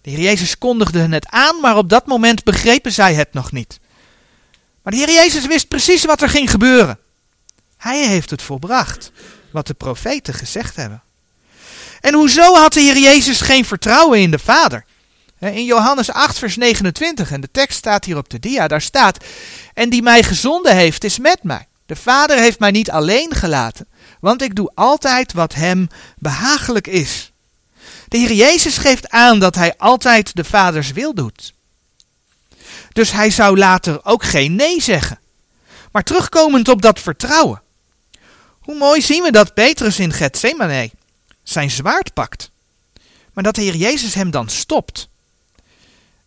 De 0.00 0.10
Heer 0.10 0.20
Jezus 0.20 0.58
kondigde 0.58 0.98
het 0.98 1.26
aan, 1.26 1.60
maar 1.60 1.76
op 1.76 1.88
dat 1.88 2.06
moment 2.06 2.44
begrepen 2.44 2.92
zij 2.92 3.14
het 3.14 3.32
nog 3.32 3.52
niet. 3.52 3.80
Maar 4.82 4.92
de 4.92 4.98
Heer 4.98 5.14
Jezus 5.14 5.46
wist 5.46 5.68
precies 5.68 6.04
wat 6.04 6.22
er 6.22 6.28
ging 6.28 6.50
gebeuren. 6.50 6.98
Hij 7.76 8.06
heeft 8.06 8.30
het 8.30 8.42
volbracht, 8.42 9.12
wat 9.50 9.66
de 9.66 9.74
profeten 9.74 10.34
gezegd 10.34 10.76
hebben. 10.76 11.02
En 12.00 12.14
hoezo 12.14 12.54
had 12.54 12.72
de 12.72 12.80
Heer 12.80 12.98
Jezus 12.98 13.40
geen 13.40 13.64
vertrouwen 13.64 14.20
in 14.20 14.30
de 14.30 14.38
Vader? 14.38 14.84
In 15.38 15.64
Johannes 15.64 16.10
8, 16.10 16.38
vers 16.38 16.56
29, 16.56 17.30
en 17.30 17.40
de 17.40 17.50
tekst 17.50 17.78
staat 17.78 18.04
hier 18.04 18.16
op 18.16 18.28
de 18.28 18.38
dia, 18.38 18.68
daar 18.68 18.80
staat: 18.80 19.24
En 19.74 19.90
die 19.90 20.02
mij 20.02 20.22
gezonden 20.22 20.76
heeft, 20.76 21.04
is 21.04 21.18
met 21.18 21.42
mij. 21.42 21.66
De 21.88 21.96
Vader 21.96 22.38
heeft 22.38 22.58
mij 22.58 22.70
niet 22.70 22.90
alleen 22.90 23.34
gelaten, 23.34 23.86
want 24.20 24.42
ik 24.42 24.54
doe 24.54 24.70
altijd 24.74 25.32
wat 25.32 25.54
hem 25.54 25.88
behagelijk 26.18 26.86
is. 26.86 27.32
De 28.08 28.18
Heer 28.18 28.32
Jezus 28.32 28.78
geeft 28.78 29.08
aan 29.08 29.38
dat 29.38 29.54
hij 29.54 29.76
altijd 29.76 30.36
de 30.36 30.44
Vaders 30.44 30.92
wil 30.92 31.14
doet. 31.14 31.54
Dus 32.92 33.10
hij 33.10 33.30
zou 33.30 33.58
later 33.58 34.04
ook 34.04 34.24
geen 34.24 34.54
nee 34.54 34.82
zeggen. 34.82 35.18
Maar 35.92 36.02
terugkomend 36.02 36.68
op 36.68 36.82
dat 36.82 37.00
vertrouwen. 37.00 37.62
Hoe 38.58 38.76
mooi 38.76 39.00
zien 39.00 39.22
we 39.22 39.32
dat 39.32 39.54
Petrus 39.54 39.98
in 39.98 40.12
Gethsemane 40.12 40.90
zijn 41.42 41.70
zwaard 41.70 42.14
pakt. 42.14 42.50
Maar 43.32 43.44
dat 43.44 43.54
de 43.54 43.62
Heer 43.62 43.76
Jezus 43.76 44.14
hem 44.14 44.30
dan 44.30 44.48
stopt. 44.48 45.08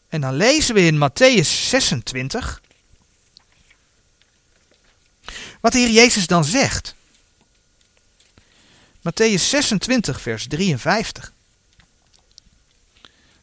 En 0.09 0.21
dan 0.21 0.33
lezen 0.33 0.75
we 0.75 0.81
in 0.81 1.09
Matthäus 1.09 1.67
26 1.69 2.61
wat 5.61 5.71
de 5.71 5.79
Heer 5.79 5.89
Jezus 5.89 6.27
dan 6.27 6.45
zegt. 6.45 6.95
Matthäus 9.01 9.49
26, 9.49 10.21
vers 10.21 10.47
53. 10.47 11.33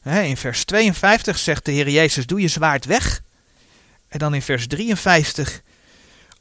In 0.02 0.36
vers 0.36 0.64
52 0.64 1.38
zegt 1.38 1.64
de 1.64 1.72
Heer 1.72 1.88
Jezus: 1.88 2.26
Doe 2.26 2.40
je 2.40 2.48
zwaard 2.48 2.84
weg. 2.84 3.22
En 4.08 4.18
dan 4.18 4.34
in 4.34 4.42
vers 4.42 4.66
53. 4.66 5.62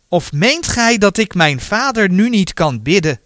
Of 0.07 0.31
meent 0.31 0.67
gij 0.67 0.97
dat 0.97 1.17
ik 1.17 1.33
mijn 1.33 1.61
vader 1.61 2.09
nu 2.09 2.29
niet 2.29 2.53
kan 2.53 2.81
bidden? 2.81 3.19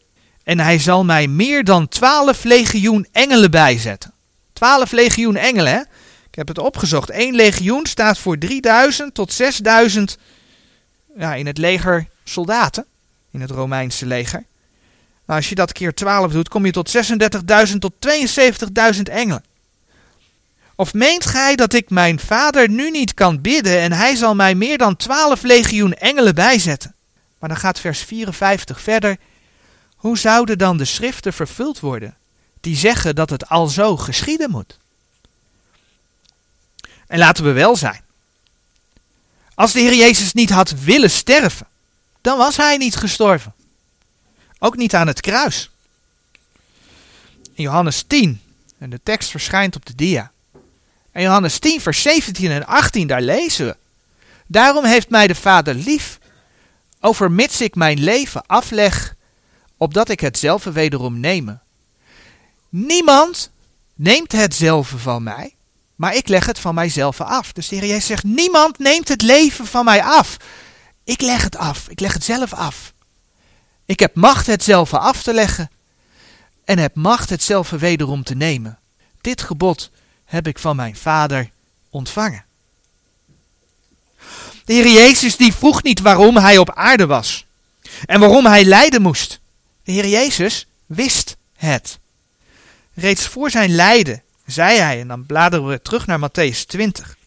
En 0.44 0.60
hij 0.60 0.80
zal 0.80 1.06
mij 1.06 1.28
meer 1.28 1.64
dan 1.64 1.88
twaalf 1.88 2.44
legioen 2.44 3.08
engelen 3.12 3.52
bijzetten. 3.52 4.14
Twaalf 4.54 4.92
legioen 4.92 5.36
engelen, 5.36 5.74
hè? 5.74 5.80
Ik 6.28 6.38
heb 6.38 6.48
het 6.48 6.58
opgezocht. 6.58 7.10
Eén 7.14 7.36
legioen 7.36 7.86
staat 7.86 8.18
voor 8.18 8.38
3000 8.38 9.14
tot 9.14 9.34
6000 9.34 10.18
ja, 11.18 11.36
in 11.36 11.46
het 11.46 11.58
leger 11.58 12.08
soldaten. 12.32 12.86
In 13.32 13.42
het 13.42 13.50
Romeinse 13.50 14.06
leger. 14.06 14.44
Nou, 15.26 15.40
als 15.40 15.50
je 15.50 15.56
dat 15.56 15.72
keer 15.72 15.94
12 15.94 16.32
doet, 16.32 16.50
kom 16.50 16.66
je 16.66 16.72
tot 16.72 16.96
36.000 17.72 17.78
tot 17.80 17.94
72.000 18.96 19.02
engelen. 19.04 19.44
Of 20.76 20.94
meent 20.94 21.26
gij 21.26 21.56
dat 21.56 21.74
ik 21.74 21.90
mijn 21.90 22.20
vader 22.20 22.70
nu 22.70 22.92
niet 22.92 23.14
kan 23.14 23.42
bidden 23.42 23.80
en 23.80 23.92
hij 23.92 24.16
zal 24.16 24.36
mij 24.36 24.56
meer 24.56 24.78
dan 24.78 24.96
12 24.96 25.42
legioen 25.42 25.94
engelen 25.94 26.36
bijzetten? 26.36 26.96
Maar 27.40 27.50
dan 27.50 27.58
gaat 27.58 27.80
vers 27.80 28.00
54 28.00 28.82
verder. 28.82 29.18
Hoe 29.96 30.18
zouden 30.18 30.58
dan 30.58 30.78
de 30.78 30.86
schriften 30.86 31.34
vervuld 31.34 31.80
worden 31.80 32.18
die 32.62 32.76
zeggen 32.76 33.16
dat 33.16 33.30
het 33.30 33.50
al 33.50 33.68
zo 33.68 33.98
geschieden 33.98 34.52
moet? 34.52 34.78
En 37.08 37.18
laten 37.18 37.44
we 37.44 37.52
wel 37.52 37.76
zijn. 37.76 38.02
Als 39.54 39.72
de 39.72 39.80
Heer 39.80 39.96
Jezus 39.96 40.34
niet 40.34 40.50
had 40.50 40.70
willen 40.72 41.12
sterven, 41.12 41.68
dan 42.22 42.38
was 42.38 42.58
hij 42.58 42.78
niet 42.78 42.96
gestorven. 42.96 43.54
Ook 44.60 44.76
niet 44.76 44.96
aan 44.96 45.08
het 45.08 45.22
kruis. 45.22 45.70
In 47.54 47.64
Johannes 47.64 48.04
10, 48.08 48.42
en 48.78 48.90
de 48.90 49.00
tekst 49.04 49.30
verschijnt 49.30 49.76
op 49.76 49.86
de 49.86 49.96
dia. 49.96 50.32
In 51.14 51.22
Johannes 51.22 51.60
10, 51.60 51.82
vers 51.82 52.02
17 52.02 52.52
en 52.52 52.66
18, 52.66 53.08
daar 53.08 53.22
lezen 53.22 53.66
we. 53.66 53.76
Daarom 54.48 54.86
heeft 54.86 55.10
mij 55.10 55.28
de 55.28 55.36
Vader 55.36 55.76
lief, 55.76 56.20
overmits 57.00 57.62
ik 57.62 57.76
mijn 57.76 58.00
leven 58.00 58.46
afleg, 58.46 59.16
opdat 59.78 60.10
ik 60.10 60.20
hetzelfde 60.20 60.72
wederom 60.72 61.20
nemen. 61.20 61.62
Niemand 62.70 63.52
neemt 63.96 64.32
hetzelfde 64.32 64.98
van 64.98 65.24
mij, 65.24 65.54
maar 65.96 66.16
ik 66.16 66.28
leg 66.28 66.46
het 66.46 66.60
van 66.60 66.76
mijzelf 66.76 67.22
af. 67.22 67.52
Dus 67.52 67.68
de 67.68 67.76
Heer 67.76 67.86
Jezus 67.86 68.06
zegt, 68.06 68.24
niemand 68.24 68.80
neemt 68.80 69.08
het 69.08 69.22
leven 69.22 69.66
van 69.66 69.86
mij 69.86 70.04
af. 70.04 70.38
Ik 71.04 71.22
leg 71.22 71.44
het 71.44 71.58
af, 71.58 71.90
ik 71.90 72.00
leg 72.00 72.14
het 72.14 72.24
zelf 72.24 72.54
af. 72.54 72.94
Ik 73.86 74.00
heb 74.00 74.16
macht 74.16 74.48
hetzelfde 74.48 74.98
af 74.98 75.24
te 75.24 75.34
leggen 75.34 75.72
en 76.66 76.78
heb 76.78 76.96
macht 76.96 77.30
hetzelfde 77.30 77.78
wederom 77.78 78.24
te 78.24 78.36
nemen. 78.36 78.80
Dit 79.22 79.42
gebod 79.42 79.92
heb 80.26 80.48
ik 80.48 80.60
van 80.60 80.76
mijn 80.76 80.96
vader 80.96 81.50
ontvangen. 81.90 82.46
De 84.66 84.74
Heer 84.74 84.88
Jezus 84.88 85.36
die 85.36 85.54
vroeg 85.54 85.84
niet 85.84 86.00
waarom 86.00 86.38
hij 86.38 86.58
op 86.58 86.74
aarde 86.74 87.06
was 87.06 87.46
en 88.06 88.20
waarom 88.20 88.46
hij 88.46 88.64
lijden 88.64 89.02
moest. 89.02 89.40
De 89.84 89.92
Heer 89.92 90.08
Jezus 90.08 90.68
wist 90.86 91.36
het. 91.56 92.00
Reeds 92.94 93.28
voor 93.28 93.50
zijn 93.50 93.76
lijden 93.76 94.24
zei 94.46 94.80
hij, 94.80 95.00
en 95.00 95.08
dan 95.08 95.26
bladeren 95.26 95.68
we 95.68 95.82
terug 95.82 96.06
naar 96.06 96.30
Matthäus 96.30 96.66
20. 96.68 97.18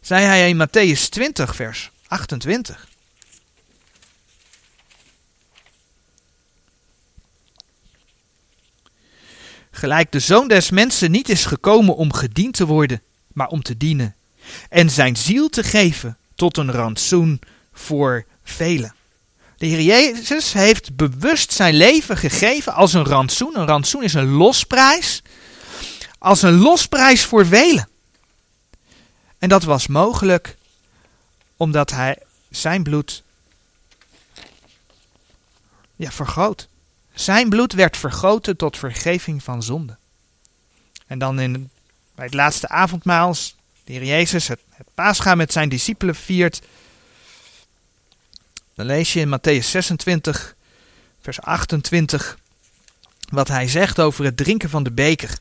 Zei 0.00 0.24
hij 0.24 0.48
in 0.48 0.66
Matthäus 0.66 1.08
20, 1.08 1.54
vers 1.54 1.90
28. 2.12 2.88
Gelijk 9.70 10.12
de 10.12 10.18
zoon 10.18 10.48
des 10.48 10.70
mensen 10.70 11.10
niet 11.10 11.28
is 11.28 11.44
gekomen 11.44 11.96
om 11.96 12.12
gediend 12.12 12.54
te 12.54 12.66
worden, 12.66 13.02
maar 13.32 13.48
om 13.48 13.62
te 13.62 13.76
dienen. 13.76 14.14
En 14.68 14.90
zijn 14.90 15.16
ziel 15.16 15.48
te 15.48 15.62
geven 15.62 16.16
tot 16.34 16.56
een 16.56 16.72
rantsoen 16.72 17.40
voor 17.72 18.24
velen. 18.44 18.94
De 19.56 19.66
Heer 19.66 19.82
Jezus 19.82 20.52
heeft 20.52 20.96
bewust 20.96 21.52
zijn 21.52 21.74
leven 21.74 22.16
gegeven 22.16 22.74
als 22.74 22.92
een 22.92 23.04
rantsoen. 23.04 23.58
Een 23.58 23.66
rantsoen 23.66 24.02
is 24.02 24.14
een 24.14 24.30
losprijs. 24.30 25.22
Als 26.18 26.42
een 26.42 26.58
losprijs 26.58 27.24
voor 27.24 27.46
velen. 27.46 27.88
En 29.38 29.48
dat 29.48 29.62
was 29.62 29.86
mogelijk 29.86 30.56
omdat 31.62 31.90
hij 31.90 32.18
zijn 32.50 32.82
bloed 32.82 33.22
ja, 35.96 36.10
vergoot. 36.10 36.68
Zijn 37.14 37.48
bloed 37.48 37.72
werd 37.72 37.96
vergoten 37.96 38.56
tot 38.56 38.78
vergeving 38.78 39.42
van 39.42 39.62
zonde. 39.62 39.96
En 41.06 41.18
dan 41.18 41.40
in, 41.40 41.70
bij 42.14 42.24
het 42.24 42.34
laatste 42.34 42.68
avondmaal, 42.68 43.34
de 43.84 43.92
Heer 43.92 44.04
Jezus 44.04 44.48
het, 44.48 44.60
het 44.70 45.34
met 45.36 45.52
zijn 45.52 45.68
discipelen 45.68 46.14
viert. 46.14 46.62
Dan 48.74 48.86
lees 48.86 49.12
je 49.12 49.20
in 49.20 49.38
Matthäus 49.38 49.66
26, 49.66 50.54
vers 51.20 51.40
28, 51.40 52.38
wat 53.28 53.48
hij 53.48 53.68
zegt 53.68 54.00
over 54.00 54.24
het 54.24 54.36
drinken 54.36 54.70
van 54.70 54.82
de 54.82 54.92
beker. 54.92 55.38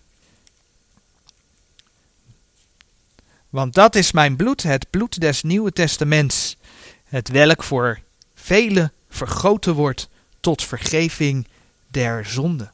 Want 3.52 3.74
dat 3.74 3.96
is 3.96 4.12
mijn 4.12 4.36
bloed, 4.36 4.64
het 4.64 4.90
bloed 4.90 5.22
des 5.22 5.42
Nieuwe 5.44 5.72
Testaments, 5.72 6.58
het 7.06 7.30
welk 7.30 7.64
voor 7.64 8.00
velen 8.36 8.92
vergoten 9.10 9.74
wordt 9.74 10.08
tot 10.40 10.64
vergeving 10.64 11.48
der 11.88 12.26
zonde. 12.26 12.70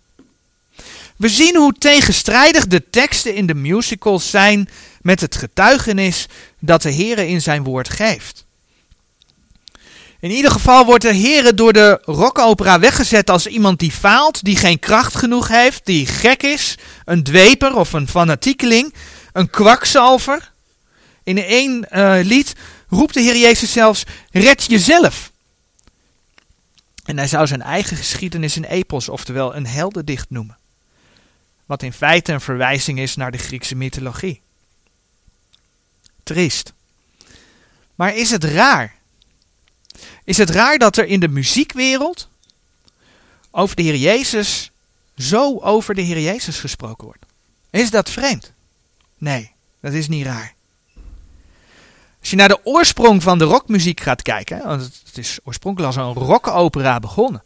We 1.16 1.30
zien 1.30 1.56
hoe 1.56 1.74
tegenstrijdig 1.74 2.68
de 2.68 2.90
teksten 2.90 3.36
in 3.36 3.46
de 3.46 3.54
musicals 3.54 4.30
zijn 4.30 4.70
met 5.02 5.22
het 5.22 5.36
getuigenis 5.36 6.26
dat 6.60 6.82
de 6.82 6.92
Heer 6.92 7.18
in 7.18 7.42
zijn 7.42 7.64
woord 7.64 7.90
geeft. 7.90 8.46
In 10.20 10.32
ieder 10.32 10.52
geval 10.52 10.86
wordt 10.86 11.04
de 11.04 11.14
Heer 11.14 11.56
door 11.56 11.74
de 11.74 12.02
rockopera 12.06 12.80
weggezet 12.80 13.30
als 13.30 13.48
iemand 13.48 13.80
die 13.80 13.92
faalt, 13.92 14.44
die 14.44 14.56
geen 14.56 14.80
kracht 14.80 15.16
genoeg 15.16 15.48
heeft, 15.48 15.86
die 15.86 16.06
gek 16.06 16.44
is, 16.44 16.78
een 17.06 17.24
dweper 17.24 17.76
of 17.76 17.94
een 17.94 18.08
fanatiekeling, 18.08 18.94
een 19.34 19.50
kwakzalver. 19.50 20.56
In 21.28 21.38
één 21.38 21.88
uh, 21.92 22.20
lied 22.24 22.56
roept 22.90 23.14
de 23.14 23.22
Heer 23.22 23.38
Jezus 23.38 23.72
zelfs: 23.72 24.04
red 24.32 24.64
jezelf. 24.66 25.32
En 27.04 27.18
hij 27.18 27.28
zou 27.28 27.48
zijn 27.48 27.62
eigen 27.62 27.98
geschiedenis 27.98 28.56
een 28.56 28.66
epos, 28.66 29.10
oftewel 29.10 29.56
een 29.56 29.66
heldendicht 29.66 30.30
noemen. 30.30 30.58
Wat 31.66 31.84
in 31.84 31.94
feite 31.94 32.34
een 32.34 32.42
verwijzing 32.42 33.00
is 33.00 33.16
naar 33.16 33.32
de 33.32 33.38
Griekse 33.38 33.76
mythologie. 33.76 34.42
Triest. 36.24 36.74
Maar 37.96 38.16
is 38.16 38.30
het 38.30 38.44
raar? 38.44 38.96
Is 40.24 40.38
het 40.38 40.50
raar 40.50 40.78
dat 40.78 40.98
er 40.98 41.06
in 41.06 41.20
de 41.20 41.28
muziekwereld 41.28 42.30
over 43.52 43.76
de 43.76 43.82
Heer 43.82 43.96
Jezus 43.96 44.72
zo 45.18 45.60
over 45.60 45.96
de 45.96 46.02
Heer 46.02 46.22
Jezus 46.22 46.60
gesproken 46.60 47.06
wordt? 47.06 47.26
Is 47.70 47.90
dat 47.90 48.10
vreemd? 48.10 48.52
Nee, 49.18 49.52
dat 49.80 49.94
is 49.94 50.08
niet 50.08 50.26
raar. 50.26 50.56
Als 52.28 52.36
je 52.36 52.42
naar 52.42 52.58
de 52.58 52.66
oorsprong 52.66 53.24
van 53.24 53.38
de 53.38 53.44
rockmuziek 53.44 54.00
gaat 54.00 54.22
kijken, 54.22 54.62
want 54.64 54.82
het 54.82 55.18
is 55.18 55.40
oorspronkelijk 55.44 55.96
als 55.96 56.06
een 56.06 56.24
rockopera 56.24 57.00
begonnen. 57.00 57.44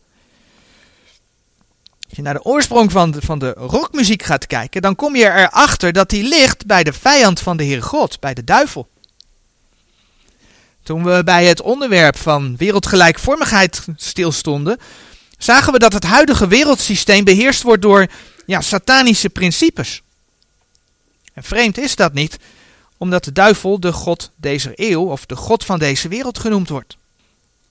Als 2.07 2.15
je 2.15 2.21
naar 2.21 2.33
de 2.33 2.43
oorsprong 2.43 2.91
van 2.91 3.11
de, 3.11 3.21
van 3.21 3.39
de 3.39 3.51
rockmuziek 3.57 4.23
gaat 4.23 4.47
kijken, 4.47 4.81
dan 4.81 4.95
kom 4.95 5.15
je 5.15 5.23
erachter 5.23 5.93
dat 5.93 6.09
die 6.09 6.23
ligt 6.23 6.65
bij 6.65 6.83
de 6.83 6.93
vijand 6.93 7.39
van 7.39 7.57
de 7.57 7.63
Heer 7.63 7.83
God, 7.83 8.19
bij 8.19 8.33
de 8.33 8.43
duivel. 8.43 8.89
Toen 10.83 11.03
we 11.03 11.23
bij 11.23 11.45
het 11.45 11.61
onderwerp 11.61 12.17
van 12.17 12.57
wereldgelijkvormigheid 12.57 13.85
stilstonden, 13.95 14.79
zagen 15.37 15.73
we 15.73 15.79
dat 15.79 15.93
het 15.93 16.03
huidige 16.03 16.47
wereldsysteem 16.47 17.23
beheerst 17.23 17.61
wordt 17.61 17.81
door 17.81 18.07
ja, 18.45 18.61
satanische 18.61 19.29
principes. 19.29 20.01
En 21.33 21.43
vreemd 21.43 21.77
is 21.77 21.95
dat 21.95 22.13
niet, 22.13 22.37
omdat 23.01 23.23
de 23.23 23.31
duivel 23.31 23.79
de 23.79 23.91
god 23.91 24.31
deze 24.35 24.71
eeuw 24.75 25.03
of 25.03 25.25
de 25.25 25.35
god 25.35 25.65
van 25.65 25.79
deze 25.79 26.07
wereld 26.07 26.39
genoemd 26.39 26.69
wordt. 26.69 26.97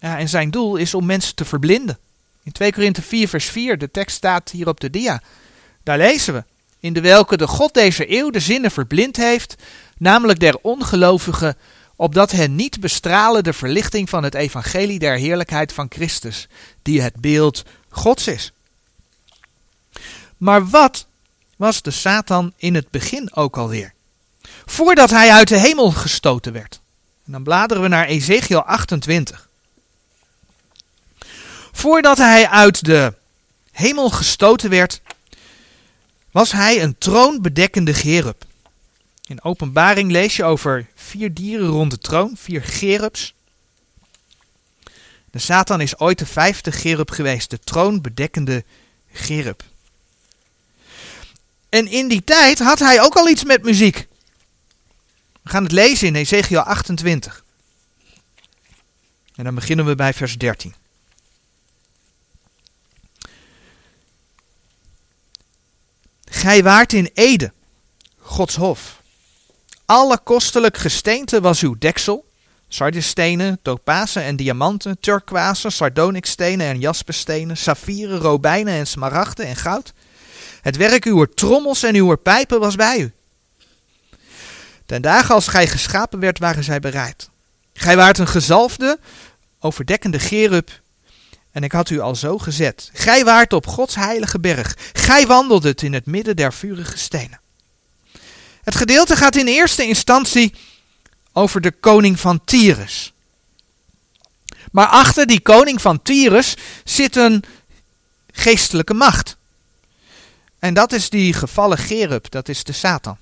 Ja, 0.00 0.18
en 0.18 0.28
zijn 0.28 0.50
doel 0.50 0.76
is 0.76 0.94
om 0.94 1.06
mensen 1.06 1.34
te 1.34 1.44
verblinden. 1.44 1.98
In 2.42 2.52
2 2.52 2.72
Korinthe 2.72 3.02
4 3.02 3.28
vers 3.28 3.44
4, 3.44 3.78
de 3.78 3.90
tekst 3.90 4.16
staat 4.16 4.50
hier 4.50 4.68
op 4.68 4.80
de 4.80 4.90
dia. 4.90 5.22
Daar 5.82 5.98
lezen 5.98 6.34
we, 6.34 6.44
in 6.80 6.92
de 6.92 7.00
welke 7.00 7.36
de 7.36 7.46
god 7.46 7.74
deze 7.74 8.18
eeuw 8.18 8.30
de 8.30 8.40
zinnen 8.40 8.70
verblind 8.70 9.16
heeft, 9.16 9.54
namelijk 9.96 10.40
der 10.40 10.58
ongelovigen, 10.62 11.56
opdat 11.96 12.30
hen 12.30 12.54
niet 12.54 12.80
bestralen 12.80 13.44
de 13.44 13.52
verlichting 13.52 14.08
van 14.08 14.24
het 14.24 14.34
evangelie 14.34 14.98
der 14.98 15.16
heerlijkheid 15.16 15.72
van 15.72 15.86
Christus, 15.88 16.48
die 16.82 17.02
het 17.02 17.14
beeld 17.20 17.64
Gods 17.88 18.26
is. 18.26 18.52
Maar 20.36 20.68
wat 20.68 21.06
was 21.56 21.82
de 21.82 21.90
Satan 21.90 22.52
in 22.56 22.74
het 22.74 22.90
begin 22.90 23.34
ook 23.34 23.56
alweer? 23.56 23.92
Voordat 24.70 25.10
hij 25.10 25.30
uit 25.30 25.48
de 25.48 25.58
hemel 25.58 25.90
gestoten 25.90 26.52
werd. 26.52 26.80
En 27.26 27.32
dan 27.32 27.42
bladeren 27.42 27.82
we 27.82 27.88
naar 27.88 28.06
Ezekiel 28.06 28.60
28. 28.62 29.48
Voordat 31.72 32.18
hij 32.18 32.48
uit 32.48 32.84
de 32.84 33.14
hemel 33.72 34.10
gestoten 34.10 34.70
werd, 34.70 35.00
was 36.30 36.52
hij 36.52 36.82
een 36.82 36.98
troonbedekkende 36.98 37.94
gerub. 37.94 38.44
In 39.26 39.44
openbaring 39.44 40.10
lees 40.10 40.36
je 40.36 40.44
over 40.44 40.86
vier 40.94 41.34
dieren 41.34 41.68
rond 41.68 41.90
de 41.90 41.98
troon, 41.98 42.36
vier 42.36 42.62
gerubs. 42.62 43.34
De 45.30 45.38
Satan 45.38 45.80
is 45.80 45.98
ooit 45.98 46.18
de 46.18 46.26
vijfde 46.26 46.72
gerub 46.72 47.10
geweest, 47.10 47.50
de 47.50 47.58
troonbedekkende 47.58 48.64
gerub. 49.12 49.62
En 51.68 51.86
in 51.86 52.08
die 52.08 52.24
tijd 52.24 52.58
had 52.58 52.78
hij 52.78 53.02
ook 53.02 53.16
al 53.16 53.28
iets 53.28 53.44
met 53.44 53.62
muziek. 53.62 54.08
We 55.42 55.50
gaan 55.50 55.62
het 55.62 55.72
lezen 55.72 56.06
in 56.06 56.14
Ezekiel 56.14 56.60
28. 56.60 57.44
En 59.34 59.44
dan 59.44 59.54
beginnen 59.54 59.86
we 59.86 59.94
bij 59.94 60.14
vers 60.14 60.38
13. 60.38 60.74
Gij 66.24 66.62
waart 66.62 66.92
in 66.92 67.10
Ede, 67.14 67.52
Gods 68.18 68.56
hof. 68.56 69.02
Alle 69.84 70.18
kostelijk 70.18 70.76
gesteente 70.76 71.40
was 71.40 71.62
uw 71.62 71.76
deksel. 71.78 72.28
Sardisstenen, 72.68 73.58
topazen 73.62 74.22
en 74.22 74.36
diamanten, 74.36 75.00
turkooizen, 75.00 75.72
sardonikstenen 75.72 76.66
en 76.66 76.78
jasperstenen, 76.78 77.56
saffieren, 77.56 78.18
robijnen 78.18 78.74
en 78.74 78.86
smaragden 78.86 79.46
en 79.46 79.56
goud. 79.56 79.92
Het 80.60 80.76
werk 80.76 81.04
uw 81.04 81.24
trommels 81.24 81.82
en 81.82 81.94
uw 81.94 82.16
pijpen 82.16 82.60
was 82.60 82.76
bij 82.76 82.98
u. 82.98 83.12
Ten 84.90 85.02
dagen 85.02 85.34
als 85.34 85.48
gij 85.48 85.68
geschapen 85.68 86.20
werd, 86.20 86.38
waren 86.38 86.64
zij 86.64 86.80
bereid. 86.80 87.30
Gij 87.72 87.96
waart 87.96 88.18
een 88.18 88.28
gezalfde, 88.28 88.98
overdekkende 89.60 90.18
gerub, 90.18 90.80
en 91.52 91.62
ik 91.62 91.72
had 91.72 91.90
u 91.90 92.00
al 92.00 92.14
zo 92.14 92.38
gezet. 92.38 92.90
Gij 92.92 93.24
waart 93.24 93.52
op 93.52 93.66
Gods 93.66 93.94
heilige 93.94 94.40
berg. 94.40 94.76
Gij 94.92 95.26
wandeldet 95.26 95.82
in 95.82 95.92
het 95.92 96.06
midden 96.06 96.36
der 96.36 96.52
vurige 96.52 96.98
stenen. 96.98 97.40
Het 98.62 98.74
gedeelte 98.74 99.16
gaat 99.16 99.36
in 99.36 99.46
eerste 99.46 99.86
instantie 99.86 100.54
over 101.32 101.60
de 101.60 101.72
koning 101.72 102.20
van 102.20 102.44
Tyrus. 102.44 103.12
Maar 104.72 104.86
achter 104.86 105.26
die 105.26 105.40
koning 105.40 105.80
van 105.80 106.02
Tyrus 106.02 106.54
zit 106.84 107.16
een 107.16 107.44
geestelijke 108.32 108.94
macht. 108.94 109.36
En 110.58 110.74
dat 110.74 110.92
is 110.92 111.10
die 111.10 111.32
gevallen 111.32 111.78
Gerub, 111.78 112.30
dat 112.30 112.48
is 112.48 112.64
de 112.64 112.72
Satan. 112.72 113.18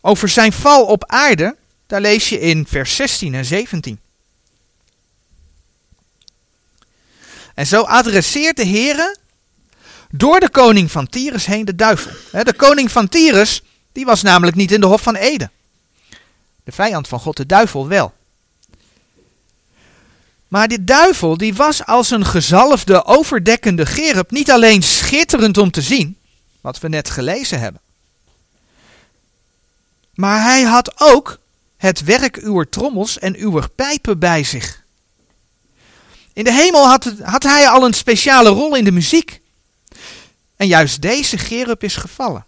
Over 0.00 0.28
zijn 0.28 0.52
val 0.52 0.84
op 0.84 1.04
aarde, 1.06 1.56
daar 1.86 2.00
lees 2.00 2.28
je 2.28 2.40
in 2.40 2.66
vers 2.66 2.96
16 2.96 3.34
en 3.34 3.44
17. 3.44 4.00
En 7.54 7.66
zo 7.66 7.82
adresseert 7.82 8.56
de 8.56 8.64
Heer 8.64 9.16
door 10.10 10.40
de 10.40 10.50
koning 10.50 10.90
van 10.90 11.08
Tyrus 11.08 11.46
heen 11.46 11.64
de 11.64 11.76
duivel. 11.76 12.10
De 12.44 12.54
koning 12.56 12.90
van 12.90 13.08
Tyrus, 13.08 13.62
die 13.92 14.04
was 14.04 14.22
namelijk 14.22 14.56
niet 14.56 14.72
in 14.72 14.80
de 14.80 14.86
hof 14.86 15.02
van 15.02 15.14
Eden. 15.14 15.50
De 16.64 16.72
vijand 16.72 17.08
van 17.08 17.20
God, 17.20 17.36
de 17.36 17.46
duivel, 17.46 17.88
wel. 17.88 18.12
Maar 20.48 20.68
die 20.68 20.84
duivel 20.84 21.36
die 21.36 21.54
was 21.54 21.86
als 21.86 22.10
een 22.10 22.26
gezalfde, 22.26 23.04
overdekkende 23.04 23.86
gerub 23.86 24.30
niet 24.30 24.50
alleen 24.50 24.82
schitterend 24.82 25.58
om 25.58 25.70
te 25.70 25.82
zien, 25.82 26.18
wat 26.60 26.78
we 26.78 26.88
net 26.88 27.10
gelezen 27.10 27.60
hebben. 27.60 27.80
Maar 30.20 30.42
hij 30.42 30.62
had 30.62 31.00
ook 31.00 31.38
het 31.76 32.04
werk 32.04 32.36
uw 32.36 32.64
trommels 32.64 33.18
en 33.18 33.36
uw 33.36 33.60
pijpen 33.74 34.18
bij 34.18 34.44
zich. 34.44 34.84
In 36.32 36.44
de 36.44 36.52
hemel 36.52 36.86
had, 36.86 37.12
had 37.22 37.42
hij 37.42 37.68
al 37.68 37.84
een 37.84 37.94
speciale 37.94 38.48
rol 38.48 38.76
in 38.76 38.84
de 38.84 38.92
muziek. 38.92 39.40
En 40.56 40.66
juist 40.66 41.02
deze 41.02 41.38
gerub 41.38 41.82
is 41.82 41.96
gevallen. 41.96 42.44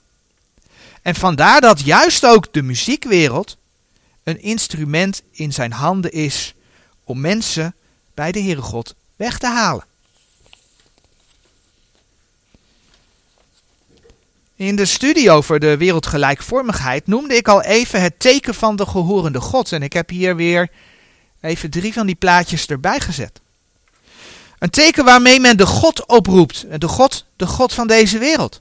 En 1.03 1.15
vandaar 1.15 1.61
dat 1.61 1.81
juist 1.81 2.27
ook 2.27 2.53
de 2.53 2.63
muziekwereld 2.63 3.57
een 4.23 4.43
instrument 4.43 5.23
in 5.31 5.53
zijn 5.53 5.73
handen 5.73 6.13
is 6.13 6.55
om 7.05 7.21
mensen 7.21 7.75
bij 8.15 8.33
de 8.33 8.41
Heere 8.41 8.63
God 8.63 8.95
weg 9.17 9.39
te 9.39 9.47
halen. 9.47 9.85
In 14.57 14.77
de 14.77 14.85
studie 14.85 15.31
over 15.31 15.61
de 15.61 15.77
wereldgelijkvormigheid 15.77 17.07
noemde 17.07 17.37
ik 17.37 17.49
al 17.49 17.63
even 17.63 18.03
het 18.03 18.21
teken 18.21 18.55
van 18.55 18.77
de 18.77 18.87
gehorende 18.87 19.41
God. 19.41 19.73
En 19.73 19.83
ik 19.83 19.93
heb 19.93 20.09
hier 20.09 20.37
weer 20.37 20.71
even 21.41 21.71
drie 21.71 21.93
van 21.93 22.07
die 22.07 22.15
plaatjes 22.15 22.67
erbij 22.67 23.01
gezet. 23.01 23.41
Een 24.59 24.71
teken 24.71 25.05
waarmee 25.05 25.41
men 25.41 25.57
de 25.57 25.67
God 25.67 26.07
oproept. 26.07 26.81
De 26.81 26.89
God, 26.89 27.25
de 27.37 27.47
God 27.47 27.73
van 27.73 27.87
deze 27.87 28.19
wereld. 28.19 28.61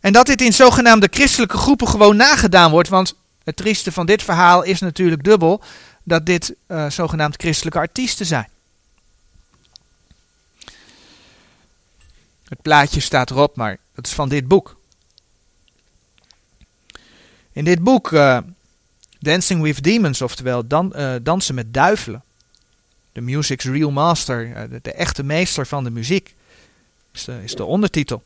En 0.00 0.12
dat 0.12 0.26
dit 0.26 0.40
in 0.40 0.52
zogenaamde 0.52 1.08
christelijke 1.10 1.56
groepen 1.56 1.88
gewoon 1.88 2.16
nagedaan 2.16 2.70
wordt. 2.70 2.88
Want 2.88 3.14
het 3.44 3.56
trieste 3.56 3.92
van 3.92 4.06
dit 4.06 4.22
verhaal 4.22 4.62
is 4.62 4.80
natuurlijk 4.80 5.24
dubbel. 5.24 5.62
Dat 6.02 6.26
dit 6.26 6.54
uh, 6.68 6.90
zogenaamd 6.90 7.36
christelijke 7.36 7.78
artiesten 7.78 8.26
zijn. 8.26 8.48
Het 12.48 12.62
plaatje 12.62 13.00
staat 13.00 13.30
erop, 13.30 13.56
maar 13.56 13.78
dat 14.00 14.10
is 14.10 14.16
van 14.16 14.28
dit 14.28 14.48
boek. 14.48 14.76
In 17.52 17.64
dit 17.64 17.82
boek, 17.82 18.10
uh, 18.10 18.38
Dancing 19.18 19.62
with 19.62 19.82
Demons, 19.82 20.22
oftewel 20.22 20.66
dan, 20.66 20.92
uh, 20.96 21.14
Dansen 21.22 21.54
met 21.54 21.74
Duivelen. 21.74 22.22
The 23.12 23.20
Music's 23.20 23.64
Real 23.64 23.90
Master, 23.90 24.68
de, 24.70 24.78
de, 24.82 24.92
echte 24.92 25.22
meester 25.22 25.66
van 25.66 25.84
de 25.84 25.90
muziek, 25.90 26.34
is 27.12 27.24
de, 27.24 27.40
is 27.44 27.54
de 27.54 27.64
ondertitel 27.64 28.22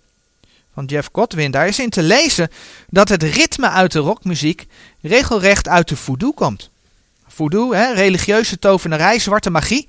van 0.73 0.85
Jeff 0.85 1.09
Godwin. 1.13 1.51
Daar 1.51 1.69
is 1.69 1.79
in 1.79 1.91
te 1.91 2.03
lezen 2.03 2.49
dat 2.89 3.09
het 3.09 3.23
ritme 3.23 3.69
uit 3.69 3.93
de 3.93 3.99
rockmuziek 3.99 4.67
regelrecht 5.01 5.69
uit 5.69 5.89
de 5.89 5.97
voodoo 5.97 6.33
komt. 6.33 6.71
Voodoo, 7.27 7.73
hè, 7.73 7.93
religieuze 7.93 8.59
tovenarij, 8.59 9.19
zwarte 9.19 9.51
magie. 9.51 9.89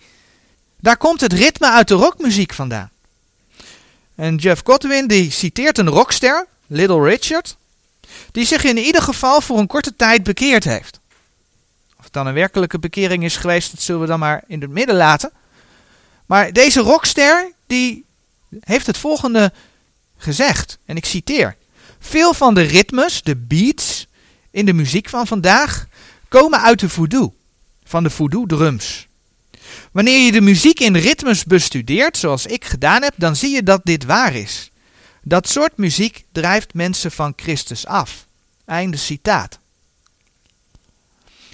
Daar 0.79 0.97
komt 0.97 1.21
het 1.21 1.33
ritme 1.33 1.71
uit 1.71 1.87
de 1.87 1.95
rockmuziek 1.95 2.53
vandaan. 2.53 2.89
En 4.15 4.36
Jeff 4.36 4.62
Godwin 4.63 5.08
die 5.08 5.32
citeert 5.32 5.78
een 5.78 5.89
rockster, 5.89 6.47
Little 6.67 7.04
Richard, 7.04 7.58
die 8.32 8.45
zich 8.45 8.63
in 8.63 8.78
ieder 8.78 9.01
geval 9.01 9.41
voor 9.41 9.58
een 9.58 9.67
korte 9.67 9.95
tijd 9.95 10.23
bekeerd 10.23 10.63
heeft. 10.63 10.99
Of 11.97 12.04
het 12.04 12.13
dan 12.13 12.28
een 12.28 12.34
werkelijke 12.34 12.80
bekering 12.80 13.23
is 13.23 13.38
geweest, 13.38 13.71
dat 13.71 13.82
zullen 13.82 14.01
we 14.01 14.08
dan 14.08 14.19
maar 14.19 14.43
in 14.47 14.62
het 14.62 14.69
midden 14.69 14.95
laten. 14.95 15.32
Maar 16.25 16.54
deze 16.54 16.80
rockster 16.80 17.51
die 17.67 18.06
heeft 18.60 18.88
het 18.88 18.97
volgende 18.97 19.54
gezegd, 20.17 20.78
en 20.86 20.95
ik 20.95 21.06
citeer. 21.06 21.56
Veel 21.99 22.34
van 22.34 22.54
de 22.54 22.62
ritmes, 22.62 23.21
de 23.21 23.36
beats 23.36 24.08
in 24.51 24.65
de 24.65 24.73
muziek 24.73 25.10
van 25.10 25.28
vandaag 25.28 25.88
komen 26.28 26.62
uit 26.62 26.80
de 26.80 26.89
voodoo, 26.89 27.34
van 27.84 28.04
de 28.04 28.10
voodoo 28.10 28.45
drums. 28.45 29.08
Wanneer 29.91 30.25
je 30.25 30.31
de 30.31 30.41
muziek 30.41 30.79
in 30.79 30.95
ritmes 30.95 31.43
bestudeert, 31.43 32.17
zoals 32.17 32.45
ik 32.45 32.65
gedaan 32.65 33.01
heb, 33.01 33.13
dan 33.15 33.35
zie 33.35 33.55
je 33.55 33.63
dat 33.63 33.81
dit 33.83 34.03
waar 34.03 34.35
is. 34.35 34.71
Dat 35.23 35.49
soort 35.49 35.77
muziek 35.77 36.23
drijft 36.31 36.73
mensen 36.73 37.11
van 37.11 37.33
Christus 37.35 37.85
af. 37.85 38.25
Einde 38.65 38.97
citaat. 38.97 39.59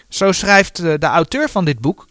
Zo 0.09 0.31
schrijft 0.31 0.79
eh, 0.79 0.93
de 0.99 1.05
auteur 1.05 1.49
van 1.49 1.65
dit 1.65 1.79
boek 1.79 2.07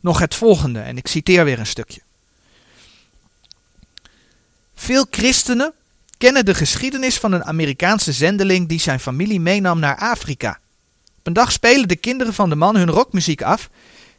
nog 0.00 0.18
het 0.18 0.34
volgende, 0.34 0.80
en 0.80 0.96
ik 0.96 1.06
citeer 1.06 1.44
weer 1.44 1.58
een 1.58 1.66
stukje. 1.66 2.00
Veel 4.74 5.06
christenen 5.10 5.72
kennen 6.18 6.44
de 6.44 6.54
geschiedenis 6.54 7.18
van 7.18 7.32
een 7.32 7.44
Amerikaanse 7.44 8.12
zendeling 8.12 8.68
die 8.68 8.80
zijn 8.80 9.00
familie 9.00 9.40
meenam 9.40 9.78
naar 9.78 9.96
Afrika. 9.96 10.58
Op 11.18 11.26
een 11.26 11.32
dag 11.32 11.52
spelen 11.52 11.88
de 11.88 11.96
kinderen 11.96 12.34
van 12.34 12.48
de 12.48 12.54
man 12.54 12.76
hun 12.76 12.90
rockmuziek 12.90 13.42
af 13.42 13.70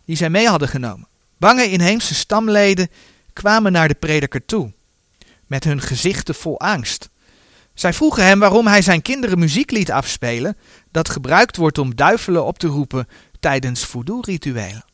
die 0.10 0.18
zij 0.18 0.30
mee 0.30 0.48
hadden 0.48 0.68
genomen. 0.68 1.08
Bange 1.38 1.70
inheemse 1.70 2.16
stamleden 2.16 2.90
kwamen 3.34 3.72
naar 3.72 3.88
de 3.88 3.94
prediker 3.94 4.46
toe, 4.46 4.72
met 5.48 5.64
hun 5.64 5.82
gezichten 5.82 6.36
vol 6.36 6.60
angst. 6.60 7.10
Zij 7.74 7.94
vroegen 7.94 8.24
hem 8.24 8.40
waarom 8.40 8.68
hij 8.68 8.82
zijn 8.82 9.02
kinderen 9.02 9.40
muziek 9.40 9.72
liet 9.72 9.92
afspelen 9.92 10.58
dat 10.92 11.10
gebruikt 11.10 11.56
wordt 11.56 11.78
om 11.78 11.96
duivelen 11.96 12.46
op 12.46 12.60
te 12.60 12.68
roepen 12.68 13.08
tijdens 13.40 13.86
voodoo-rituelen. 13.86 14.86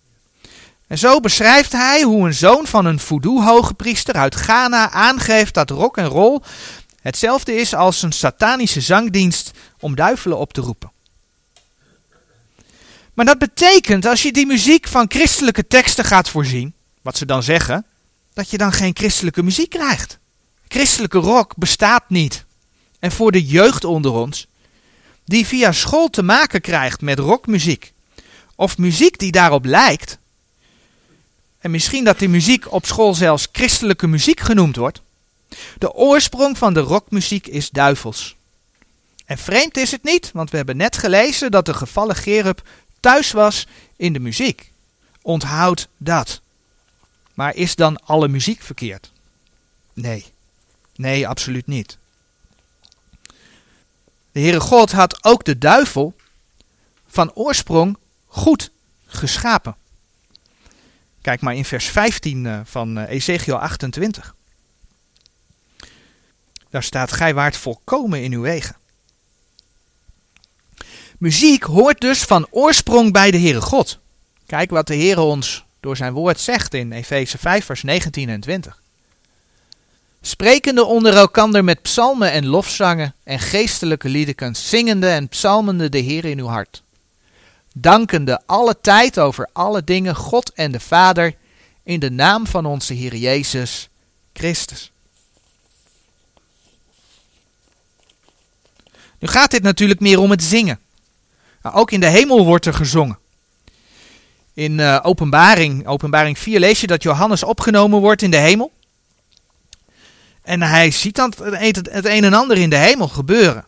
En 0.88 0.98
zo 0.98 1.20
beschrijft 1.20 1.72
hij 1.72 2.02
hoe 2.02 2.26
een 2.26 2.34
zoon 2.34 2.66
van 2.66 2.86
een 2.86 3.00
voodoo-hogepriester 3.00 4.16
uit 4.16 4.36
Ghana 4.36 4.92
aangeeft 4.92 5.54
dat 5.54 5.70
rock 5.70 5.98
en 5.98 6.08
roll 6.08 6.40
hetzelfde 7.02 7.56
is 7.56 7.76
als 7.76 8.02
een 8.02 8.12
satanische 8.12 8.82
zangdienst 8.82 9.52
om 9.80 9.96
duivelen 9.96 10.38
op 10.38 10.54
te 10.54 10.62
roepen. 10.62 10.94
Maar 13.16 13.26
dat 13.26 13.38
betekent, 13.38 14.06
als 14.06 14.22
je 14.22 14.32
die 14.32 14.46
muziek 14.46 14.88
van 14.88 15.06
christelijke 15.08 15.68
teksten 15.68 16.06
gaat 16.06 16.30
voorzien, 16.30 16.74
wat 17.02 17.18
ze 17.18 17.26
dan 17.26 17.44
zeggen, 17.44 17.86
dat 18.34 18.50
je 18.50 18.58
dan 18.58 18.72
geen 18.72 18.96
christelijke 18.96 19.44
muziek 19.44 19.70
krijgt. 19.70 20.18
Christelijke 20.68 21.18
rock 21.18 21.56
bestaat 21.56 22.10
niet. 22.10 22.46
En 23.00 23.12
voor 23.12 23.32
de 23.32 23.46
jeugd 23.46 23.84
onder 23.84 24.12
ons, 24.12 24.48
die 25.26 25.46
via 25.46 25.72
school 25.72 26.10
te 26.10 26.24
maken 26.24 26.62
krijgt 26.62 27.02
met 27.02 27.20
rockmuziek, 27.20 27.94
of 28.56 28.78
muziek 28.78 29.18
die 29.18 29.32
daarop 29.32 29.66
lijkt, 29.66 30.18
en 31.60 31.72
misschien 31.72 32.04
dat 32.04 32.20
die 32.20 32.30
muziek 32.30 32.72
op 32.72 32.86
school 32.86 33.14
zelfs 33.14 33.48
christelijke 33.52 34.08
muziek 34.08 34.40
genoemd 34.40 34.76
wordt, 34.76 35.02
de 35.78 35.94
oorsprong 35.94 36.58
van 36.58 36.74
de 36.74 36.80
rockmuziek 36.80 37.48
is 37.48 37.70
duivels. 37.70 38.36
En 39.26 39.38
vreemd 39.38 39.78
is 39.78 39.92
het 39.92 40.04
niet, 40.04 40.30
want 40.34 40.50
we 40.50 40.58
hebben 40.58 40.78
net 40.78 40.98
gelezen 40.98 41.52
dat 41.52 41.66
de 41.66 41.74
gevallen 41.74 42.16
Gerub 42.16 42.62
thuis 43.06 43.32
was 43.32 43.68
in 43.96 44.14
de 44.14 44.20
muziek. 44.20 44.72
Onthoud 45.22 45.88
dat. 45.98 46.42
Maar 47.34 47.56
is 47.56 47.76
dan 47.76 48.04
alle 48.04 48.28
muziek 48.28 48.62
verkeerd? 48.62 49.12
Nee. 49.94 50.26
Nee, 50.96 51.28
absoluut 51.28 51.68
niet. 51.68 51.98
De 54.32 54.40
Heere 54.40 54.60
God 54.60 54.92
had 54.92 55.24
ook 55.24 55.44
de 55.44 55.58
duivel 55.58 56.16
van 57.08 57.34
oorsprong 57.34 57.98
goed 58.28 58.72
geschapen. 59.06 59.76
Kijk 61.22 61.42
maar 61.42 61.56
in 61.56 61.66
vers 61.66 61.86
15 61.86 62.46
eh, 62.46 62.60
van 62.64 62.98
eh, 62.98 63.10
Ezekiel 63.10 63.60
28. 63.60 64.36
Daar 66.70 66.84
staat: 66.84 67.12
Gij 67.12 67.34
waart 67.34 67.58
volkomen 67.58 68.24
in 68.24 68.32
uw 68.32 68.42
wegen. 68.42 68.76
Muziek 71.18 71.64
hoort 71.64 72.02
dus 72.02 72.24
van 72.24 72.48
oorsprong 72.50 73.12
bij 73.12 73.32
de 73.32 73.40
Heere 73.40 73.62
God. 73.62 73.98
Kijk 74.46 74.70
wat 74.70 74.88
de 74.88 74.96
Heere 74.96 75.22
ons 75.22 75.64
door 75.80 75.98
zijn 75.98 76.14
woord 76.14 76.40
zegt 76.40 76.74
in 76.74 76.92
Efeze 76.92 77.38
5, 77.38 77.66
vers 77.66 77.84
19 77.84 78.30
en 78.30 78.40
20. 78.40 78.82
Sprekende 80.22 80.86
onder 80.86 81.16
elkander 81.16 81.64
met 81.64 81.82
psalmen 81.82 82.32
en 82.32 82.46
lofzangen 82.46 83.14
en 83.24 83.40
geestelijke 83.40 84.10
liedekens, 84.10 84.70
zingende 84.70 85.08
en 85.08 85.28
psalmende 85.28 85.90
de 85.90 85.98
Heer 85.98 86.26
in 86.26 86.40
uw 86.40 86.48
hart. 86.48 86.84
Dankende 87.74 88.42
alle 88.46 88.78
tijd 88.82 89.20
over 89.20 89.50
alle 89.54 89.84
dingen 89.84 90.16
God 90.16 90.54
en 90.54 90.72
de 90.72 90.80
Vader 90.80 91.36
in 91.84 92.00
de 92.00 92.12
naam 92.12 92.48
van 92.48 92.66
onze 92.66 92.94
Heer 92.94 93.16
Jezus 93.16 93.90
Christus. 94.34 94.92
Nu 99.20 99.28
gaat 99.28 99.52
dit 99.52 99.64
natuurlijk 99.64 100.00
meer 100.00 100.20
om 100.20 100.30
het 100.30 100.44
zingen. 100.44 100.80
Nou, 101.66 101.78
ook 101.78 101.92
in 101.92 102.00
de 102.00 102.08
hemel 102.08 102.46
wordt 102.46 102.66
er 102.66 102.74
gezongen. 102.74 103.18
In 104.54 104.80
uh, 104.80 105.00
openbaring, 105.02 105.88
openbaring 105.88 106.40
4 106.40 106.60
lees 106.60 106.82
je 106.82 106.88
dat 106.88 107.04
Johannes 107.04 107.44
opgenomen 107.44 108.00
wordt 108.00 108.22
in 108.22 108.32
de 108.32 108.38
hemel. 108.38 108.72
En 110.42 110.62
hij 110.62 110.92
ziet 110.92 111.16
dan 111.16 111.34
het, 111.38 111.76
het 111.92 112.06
een 112.06 112.24
en 112.24 112.34
ander 112.34 112.58
in 112.58 112.70
de 112.70 112.76
hemel 112.76 113.08
gebeuren. 113.08 113.66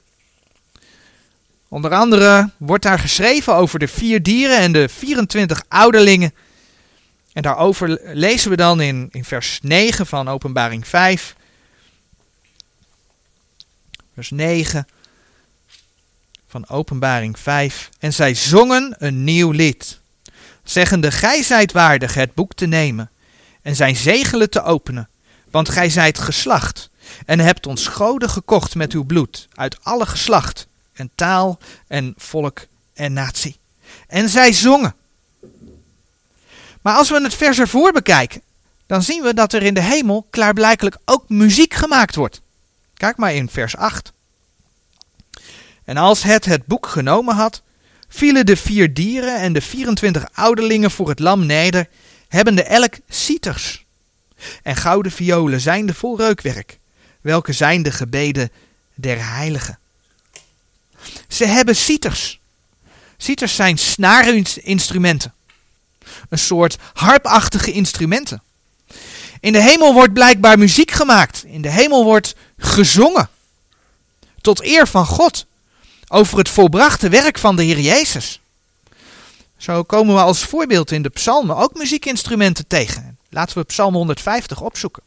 Onder 1.67 1.93
andere 1.93 2.49
wordt 2.57 2.83
daar 2.83 2.99
geschreven 2.99 3.55
over 3.55 3.79
de 3.79 3.87
vier 3.87 4.23
dieren 4.23 4.57
en 4.57 4.71
de 4.71 4.89
24 4.89 5.63
ouderlingen. 5.67 6.33
En 7.33 7.41
daarover 7.41 7.99
lezen 8.03 8.49
we 8.49 8.55
dan 8.55 8.81
in, 8.81 9.07
in 9.11 9.25
vers 9.25 9.59
9 9.61 10.05
van 10.05 10.27
Openbaring 10.27 10.87
5. 10.87 11.35
Vers 14.13 14.29
9 14.29 14.87
van 16.47 16.69
Openbaring 16.69 17.39
5. 17.39 17.89
En 17.99 18.13
zij 18.13 18.33
zongen 18.33 18.95
een 18.97 19.23
nieuw 19.23 19.51
lied. 19.51 19.99
zeggende, 20.63 21.11
gij 21.11 21.43
zijt 21.43 21.71
waardig 21.71 22.13
het 22.13 22.33
boek 22.33 22.53
te 22.53 22.65
nemen 22.65 23.09
en 23.61 23.75
zijn 23.75 23.95
zegelen 23.95 24.49
te 24.49 24.63
openen, 24.63 25.09
want 25.51 25.69
gij 25.69 25.89
zijt 25.89 26.19
geslacht 26.19 26.89
en 27.25 27.39
hebt 27.39 27.67
ons 27.67 27.87
goden 27.87 28.29
gekocht 28.29 28.75
met 28.75 28.93
uw 28.93 29.03
bloed 29.03 29.47
uit 29.53 29.77
alle 29.83 30.05
geslacht 30.05 30.67
en 30.93 31.09
taal 31.15 31.59
en 31.87 32.13
volk 32.17 32.59
en 32.93 33.13
natie. 33.13 33.57
En 34.07 34.29
zij 34.29 34.53
zongen. 34.53 34.95
Maar 36.81 36.95
als 36.95 37.09
we 37.09 37.21
het 37.21 37.33
vers 37.33 37.59
ervoor 37.59 37.91
bekijken, 37.91 38.41
dan 38.85 39.03
zien 39.03 39.23
we 39.23 39.33
dat 39.33 39.53
er 39.53 39.63
in 39.63 39.73
de 39.73 39.81
hemel 39.81 40.27
klaarblijkelijk 40.29 40.97
ook 41.05 41.29
muziek 41.29 41.73
gemaakt 41.73 42.15
wordt. 42.15 42.41
Kijk 42.93 43.17
maar 43.17 43.33
in 43.33 43.49
vers 43.49 43.75
8. 43.75 44.11
En 45.87 45.97
als 45.97 46.23
het 46.23 46.45
het 46.45 46.65
boek 46.65 46.87
genomen 46.87 47.35
had, 47.35 47.61
vielen 48.07 48.45
de 48.45 48.55
vier 48.57 48.93
dieren 48.93 49.39
en 49.39 49.53
de 49.53 49.61
24 49.61 50.25
ouderlingen 50.33 50.91
voor 50.91 51.09
het 51.09 51.19
lam 51.19 51.45
neder, 51.45 51.87
hebbende 52.27 52.63
elk 52.63 52.93
cieters. 53.09 53.85
En 54.63 54.75
gouden 54.75 55.11
violen 55.11 55.61
zijn 55.61 55.85
de 55.85 55.93
vol 55.93 56.17
reukwerk, 56.17 56.77
welke 57.21 57.53
zijn 57.53 57.83
de 57.83 57.91
gebeden 57.91 58.51
der 58.93 59.29
heiligen. 59.29 59.79
Ze 61.27 61.45
hebben 61.45 61.75
cieters. 61.75 62.39
Cieters 63.17 63.55
zijn 63.55 63.77
snaarinstrumenten. 63.77 65.33
Een 66.29 66.39
soort 66.39 66.77
harpachtige 66.93 67.71
instrumenten. 67.71 68.43
In 69.39 69.53
de 69.53 69.61
hemel 69.61 69.93
wordt 69.93 70.13
blijkbaar 70.13 70.57
muziek 70.57 70.91
gemaakt. 70.91 71.43
In 71.45 71.61
de 71.61 71.71
hemel 71.71 72.03
wordt 72.03 72.35
gezongen. 72.57 73.29
Tot 74.41 74.63
eer 74.63 74.87
van 74.87 75.05
God. 75.05 75.45
Over 76.07 76.37
het 76.37 76.49
volbrachte 76.49 77.09
werk 77.09 77.37
van 77.37 77.55
de 77.55 77.63
Heer 77.63 77.79
Jezus. 77.79 78.41
Zo 79.57 79.83
komen 79.83 80.15
we 80.15 80.21
als 80.21 80.43
voorbeeld 80.43 80.91
in 80.91 81.01
de 81.01 81.09
psalmen 81.09 81.55
ook 81.55 81.73
muziekinstrumenten 81.73 82.67
tegen. 82.67 83.17
Laten 83.29 83.57
we 83.57 83.63
psalm 83.63 83.93
150 83.93 84.61
opzoeken. 84.61 85.03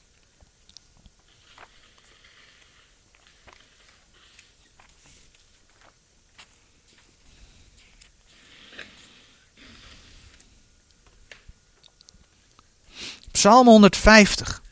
Psalm 13.30 13.66
150. 13.66 14.62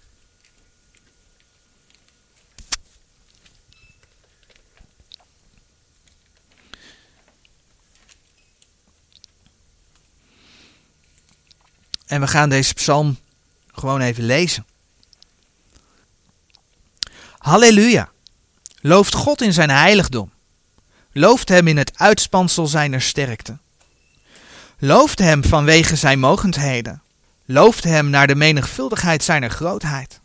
En 12.09 12.21
we 12.21 12.27
gaan 12.27 12.49
deze 12.49 12.75
psalm 12.75 13.19
gewoon 13.73 14.01
even 14.01 14.25
lezen. 14.25 14.67
Halleluja. 17.39 18.09
Looft 18.81 19.15
God 19.15 19.43
in 19.43 19.53
zijn 19.53 19.71
heiligdom. 19.71 20.31
Looft 21.13 21.49
hem 21.49 21.67
in 21.67 21.77
het 21.77 21.99
uitspansel 21.99 22.67
zijner 22.67 23.03
sterkte. 23.03 23.59
Looft 24.79 25.19
hem 25.19 25.45
vanwege 25.45 25.97
zijn 25.97 26.19
mogendheden. 26.19 27.03
Looft 27.45 27.85
hem 27.85 28.11
naar 28.11 28.27
de 28.27 28.35
menigvuldigheid 28.35 29.25
zijner 29.25 29.51
grootheid. 29.51 30.21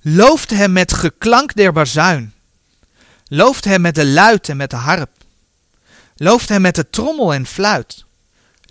Looft 0.00 0.50
hem 0.50 0.72
met 0.72 0.92
geklank 0.92 1.54
der 1.54 1.72
bazuin. 1.72 2.34
Looft 3.24 3.64
hem 3.64 3.80
met 3.80 3.94
de 3.94 4.06
luid 4.06 4.48
en 4.48 4.56
met 4.56 4.70
de 4.70 4.76
harp. 4.76 5.10
Looft 6.16 6.48
hem 6.48 6.60
met 6.60 6.74
de 6.74 6.90
trommel 6.90 7.34
en 7.34 7.46
fluit. 7.46 8.04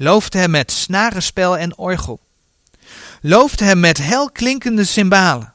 Looft 0.02 0.34
hem 0.34 0.50
met 0.50 0.72
snarenspel 0.72 1.58
en 1.58 1.78
orgel. 1.78 2.20
Looft 3.22 3.60
hem 3.60 3.80
met 3.80 3.98
helklinkende 3.98 4.84
cymbalen. 4.84 5.54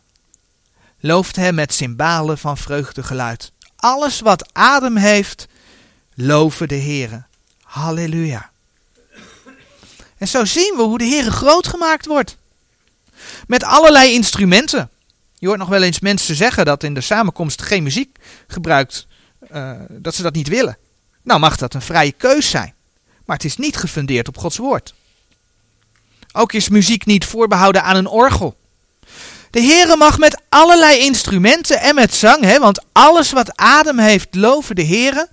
Looft 1.01 1.37
hem 1.37 1.55
met 1.55 1.73
cymbalen 1.73 2.39
van 2.39 2.57
vreugdegeluid. 2.57 3.53
Alles 3.77 4.21
wat 4.21 4.49
adem 4.53 4.97
heeft, 4.97 5.47
loven 6.15 6.69
de 6.69 6.75
Heere. 6.77 7.25
Halleluja. 7.63 8.51
En 10.19 10.29
zo 10.29 10.45
zien 10.45 10.75
we 10.77 10.83
hoe 10.83 10.99
de 10.99 11.05
Heere 11.05 11.31
groot 11.31 11.67
gemaakt 11.67 12.07
wordt. 12.07 12.37
Met 13.47 13.65
allerlei 13.65 14.13
instrumenten. 14.13 14.91
Je 15.39 15.47
hoort 15.47 15.59
nog 15.59 15.69
wel 15.69 15.83
eens 15.83 16.01
mensen 16.01 16.35
zeggen 16.35 16.65
dat 16.65 16.83
in 16.83 16.95
de 16.95 17.01
samenkomst 17.01 17.63
geen 17.63 17.83
muziek 17.83 18.19
gebruikt, 18.47 19.07
uh, 19.53 19.73
dat 19.89 20.15
ze 20.15 20.23
dat 20.23 20.35
niet 20.35 20.49
willen. 20.49 20.79
Nou 21.23 21.41
mag 21.41 21.57
dat 21.57 21.75
een 21.75 21.83
vrije 21.83 22.13
keus 22.13 22.51
zijn. 22.51 22.74
Maar 23.25 23.37
het 23.37 23.45
is 23.45 23.57
niet 23.57 23.77
gefundeerd 23.77 24.29
op 24.29 24.39
Gods 24.39 24.57
woord. 24.57 24.95
Ook 26.33 26.53
is 26.53 26.69
muziek 26.69 27.05
niet 27.05 27.25
voorbehouden 27.25 27.83
aan 27.83 27.97
een 27.97 28.07
orgel. 28.07 28.57
De 29.51 29.61
Heere 29.61 29.97
mag 29.97 30.19
met 30.19 30.41
allerlei 30.49 30.99
instrumenten 30.99 31.81
en 31.81 31.95
met 31.95 32.15
zang, 32.15 32.45
hè, 32.45 32.59
want 32.59 32.85
alles 32.93 33.33
wat 33.33 33.57
adem 33.57 33.99
heeft, 33.99 34.35
loven 34.35 34.75
de 34.75 34.87
Heere, 34.87 35.29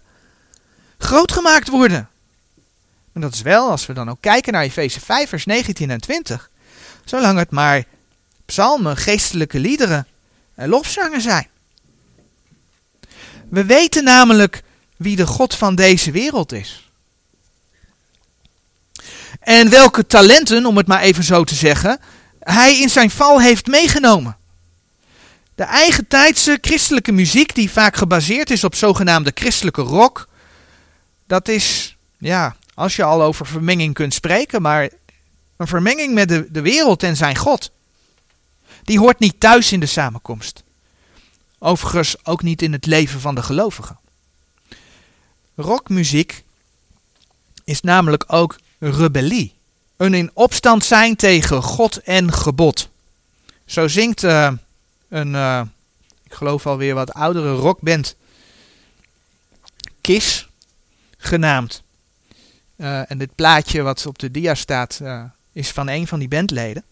groot 0.98 1.32
gemaakt 1.32 1.68
worden. 1.68 2.10
En 3.14 3.22
dat 3.22 3.34
is 3.34 3.42
wel, 3.42 3.70
als 3.70 3.86
we 3.86 3.94
dan 3.94 4.10
ook 4.10 4.22
kijken 4.22 4.54
naar 4.54 4.64
Efeze 4.64 5.00
5, 5.00 5.30
vers 5.30 5.46
19 5.46 5.90
en 5.90 6.02
20, 6.02 6.50
zolang 7.06 7.38
het 7.38 7.52
maar 7.52 7.84
psalmen, 8.46 8.98
geestelijke 8.98 9.60
liederen 9.60 10.08
en 10.56 10.70
lofzangen 10.70 11.22
zijn. 11.22 11.48
We 13.50 13.66
weten 13.66 14.04
namelijk 14.04 14.64
wie 14.98 15.16
de 15.16 15.28
God 15.28 15.56
van 15.56 15.76
deze 15.76 16.12
wereld 16.12 16.52
is. 16.52 16.91
En 19.42 19.70
welke 19.70 20.08
talenten, 20.08 20.66
om 20.66 20.78
het 20.78 20.88
maar 20.88 21.02
even 21.02 21.24
zo 21.24 21.44
te 21.44 21.56
zeggen, 21.56 22.00
hij 22.40 22.80
in 22.80 22.90
zijn 22.90 23.10
val 23.10 23.42
heeft 23.42 23.68
meegenomen. 23.68 24.38
De 25.56 25.64
eigen 25.64 26.08
tijdse 26.08 26.58
christelijke 26.62 27.12
muziek, 27.12 27.56
die 27.56 27.72
vaak 27.72 27.96
gebaseerd 27.96 28.50
is 28.50 28.64
op 28.64 28.76
zogenaamde 28.76 29.32
christelijke 29.34 29.82
rock, 29.82 30.28
dat 31.28 31.48
is, 31.48 31.96
ja, 32.18 32.56
als 32.74 32.96
je 32.96 33.04
al 33.04 33.24
over 33.24 33.46
vermenging 33.46 33.94
kunt 33.94 34.14
spreken, 34.14 34.62
maar 34.62 34.90
een 35.58 35.68
vermenging 35.68 36.14
met 36.14 36.30
de, 36.30 36.48
de 36.52 36.62
wereld 36.62 37.04
en 37.04 37.16
zijn 37.16 37.36
God. 37.36 37.72
Die 38.84 39.00
hoort 39.00 39.20
niet 39.20 39.40
thuis 39.40 39.72
in 39.72 39.80
de 39.80 39.86
samenkomst. 39.86 40.64
Overigens 41.60 42.26
ook 42.26 42.42
niet 42.44 42.62
in 42.62 42.72
het 42.72 42.86
leven 42.86 43.20
van 43.20 43.36
de 43.36 43.44
gelovigen. 43.44 44.00
Rockmuziek 45.56 46.44
is 47.64 47.82
namelijk 47.82 48.24
ook 48.28 48.56
rebellie. 48.82 49.54
Een 49.98 50.14
in 50.14 50.32
opstand 50.34 50.84
zijn 50.84 51.16
tegen 51.16 51.64
God 51.64 51.98
en 51.98 52.34
gebod. 52.34 52.90
Zo 53.66 53.88
zingt 53.88 54.24
uh, 54.24 54.52
een, 55.10 55.34
uh, 55.34 55.62
ik 56.24 56.34
geloof 56.34 56.68
alweer 56.68 56.94
wat 56.94 57.14
oudere 57.14 57.54
rockband, 57.54 58.16
Kiss, 60.02 60.48
genaamd. 61.18 61.84
Uh, 62.78 63.12
en 63.12 63.18
dit 63.18 63.36
plaatje 63.36 63.82
wat 63.82 64.06
op 64.06 64.20
de 64.20 64.32
dia 64.32 64.56
staat, 64.56 65.02
is 65.52 65.72
van 65.72 65.88
een 65.88 66.08
van 66.08 66.20
die 66.20 66.28
bandleden. 66.28 66.84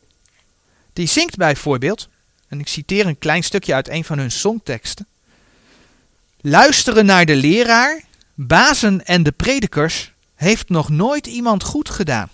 Die 0.94 1.08
zingt 1.08 1.36
bijvoorbeeld, 1.36 2.10
en 2.48 2.60
ik 2.60 2.68
citeer 2.68 3.06
een 3.06 3.20
klein 3.20 3.44
stukje 3.44 3.74
uit 3.74 3.88
een 3.88 4.06
van 4.06 4.18
hun 4.18 4.32
songteksten. 4.32 5.08
Luisteren 6.42 7.06
naar 7.06 7.26
de 7.26 7.36
leraar, 7.36 8.04
bazen 8.34 9.06
en 9.06 9.24
de 9.24 9.32
predikers 9.32 10.12
heeft 10.40 10.70
nog 10.70 10.90
nooit 10.90 11.28
iemand 11.28 11.64
goed 11.64 11.90
gedaan. 11.90 12.30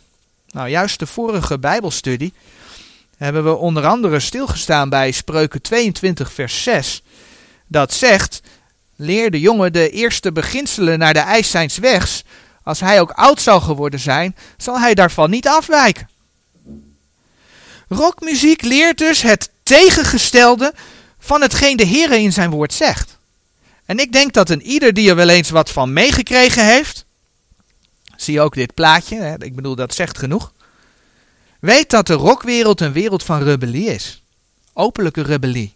Nou, 0.50 0.70
juist 0.70 1.00
de 1.00 1.08
vorige 1.08 1.60
Bijbelstudie 1.60 2.34
hebben 3.18 3.44
we 3.44 3.56
onder 3.56 3.86
andere 3.86 4.20
stilgestaan 4.20 4.90
bij 4.90 5.12
Spreuken 5.12 5.62
22, 5.62 6.34
vers 6.34 6.64
6. 6.64 7.04
Dat 7.68 7.94
zegt: 7.94 8.42
Leer 8.96 9.32
de 9.32 9.40
jongen 9.40 9.74
de 9.74 9.90
eerste 9.90 10.32
beginselen 10.32 11.00
naar 11.00 11.14
de 11.14 11.20
eis 11.20 11.50
zijns 11.50 11.78
wegs. 11.78 12.24
Als 12.64 12.80
hij 12.80 13.00
ook 13.00 13.12
oud 13.12 13.42
zal 13.42 13.62
geworden 13.62 14.00
zijn, 14.00 14.36
zal 14.58 14.80
hij 14.80 14.94
daarvan 14.94 15.30
niet 15.30 15.48
afwijken. 15.48 16.10
Rockmuziek 17.88 18.62
leert 18.62 18.98
dus 18.98 19.22
het 19.22 19.50
tegengestelde 19.64 20.74
van 21.20 21.42
hetgeen 21.42 21.78
de 21.78 21.86
Heer 21.86 22.12
in 22.12 22.34
zijn 22.34 22.50
woord 22.50 22.74
zegt. 22.74 23.18
En 23.86 24.00
ik 24.00 24.12
denk 24.12 24.34
dat 24.34 24.50
een 24.50 24.62
ieder 24.62 24.94
die 24.94 25.10
er 25.10 25.16
wel 25.16 25.30
eens 25.30 25.50
wat 25.50 25.70
van 25.70 25.94
meegekregen 25.94 26.66
heeft, 26.66 27.05
zie 28.18 28.42
ook 28.42 28.54
dit 28.54 28.74
plaatje, 28.74 29.16
hè? 29.16 29.44
ik 29.44 29.56
bedoel 29.56 29.76
dat 29.76 29.94
zegt 29.94 30.18
genoeg, 30.18 30.54
weet 31.60 31.90
dat 31.90 32.08
de 32.08 32.14
rockwereld 32.14 32.82
een 32.82 32.92
wereld 32.92 33.24
van 33.24 33.44
rebellie 33.44 33.86
is. 33.86 34.24
Openlijke 34.74 35.22
rebellie. 35.22 35.74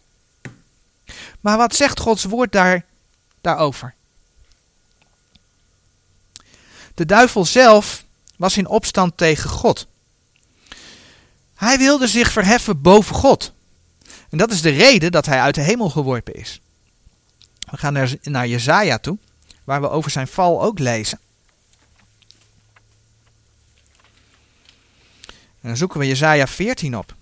Maar 1.39 1.57
wat 1.57 1.75
zegt 1.75 1.99
Gods 1.99 2.23
woord 2.23 2.51
daar, 2.51 2.85
daarover? 3.41 3.93
De 6.93 7.05
duivel 7.05 7.45
zelf 7.45 8.03
was 8.37 8.57
in 8.57 8.67
opstand 8.67 9.17
tegen 9.17 9.49
God. 9.49 9.87
Hij 11.55 11.77
wilde 11.77 12.07
zich 12.07 12.31
verheffen 12.31 12.81
boven 12.81 13.15
God. 13.15 13.51
En 14.29 14.37
dat 14.37 14.51
is 14.51 14.61
de 14.61 14.69
reden 14.69 15.11
dat 15.11 15.25
hij 15.25 15.39
uit 15.39 15.55
de 15.55 15.61
hemel 15.61 15.89
geworpen 15.89 16.33
is. 16.33 16.61
We 17.71 17.77
gaan 17.77 17.93
naar, 17.93 18.15
naar 18.21 18.47
Jezaja 18.47 18.97
toe, 18.97 19.17
waar 19.63 19.81
we 19.81 19.89
over 19.89 20.11
zijn 20.11 20.27
val 20.27 20.63
ook 20.63 20.79
lezen. 20.79 21.19
En 25.61 25.67
dan 25.67 25.77
zoeken 25.77 25.99
we 25.99 26.07
Jezaja 26.07 26.47
14 26.47 26.97
op. 26.97 27.15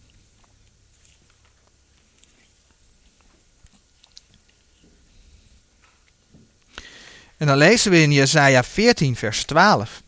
En 7.37 7.47
dan 7.47 7.57
lezen 7.57 7.91
we 7.91 8.01
in 8.01 8.11
Jesaja 8.11 8.63
14, 8.63 9.15
vers 9.15 9.43
12. 9.43 10.01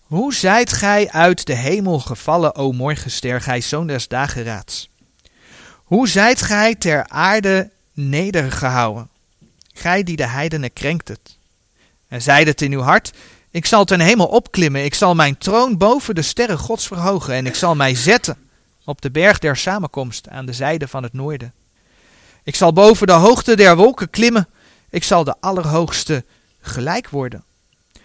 Hoe 0.00 0.34
zijt 0.34 0.72
gij 0.72 1.10
uit 1.10 1.46
de 1.46 1.54
hemel 1.54 2.00
gevallen, 2.00 2.54
o 2.54 2.72
morgenster, 2.72 3.40
gij 3.40 3.60
zoon 3.60 3.86
des 3.86 4.08
dageraads? 4.08 4.90
Hoe 5.84 6.08
zijt 6.08 6.42
gij 6.42 6.74
ter 6.74 7.08
aarde 7.08 7.70
nedergehouden, 7.92 9.08
gij 9.72 10.02
die 10.02 10.16
de 10.16 10.26
heidenen 10.26 10.72
krenkt 10.72 11.08
het? 11.08 11.36
En 12.08 12.22
zeide 12.22 12.50
het 12.50 12.62
in 12.62 12.72
uw 12.72 12.80
hart, 12.80 13.12
ik 13.50 13.66
zal 13.66 13.84
ten 13.84 14.00
hemel 14.00 14.26
opklimmen, 14.26 14.84
ik 14.84 14.94
zal 14.94 15.14
mijn 15.14 15.38
troon 15.38 15.76
boven 15.76 16.14
de 16.14 16.22
sterren 16.22 16.58
gods 16.58 16.86
verhogen, 16.86 17.34
en 17.34 17.46
ik 17.46 17.54
zal 17.54 17.74
mij 17.74 17.94
zetten 17.94 18.36
op 18.84 19.02
de 19.02 19.10
berg 19.10 19.38
der 19.38 19.56
samenkomst 19.56 20.28
aan 20.28 20.46
de 20.46 20.52
zijde 20.52 20.88
van 20.88 21.02
het 21.02 21.12
noorden. 21.12 21.52
Ik 22.42 22.54
zal 22.54 22.72
boven 22.72 23.06
de 23.06 23.12
hoogte 23.12 23.56
der 23.56 23.76
wolken 23.76 24.10
klimmen, 24.10 24.48
ik 24.90 25.04
zal 25.04 25.24
de 25.24 25.34
Allerhoogste 25.40 26.24
gelijk 26.60 27.08
worden. 27.08 27.44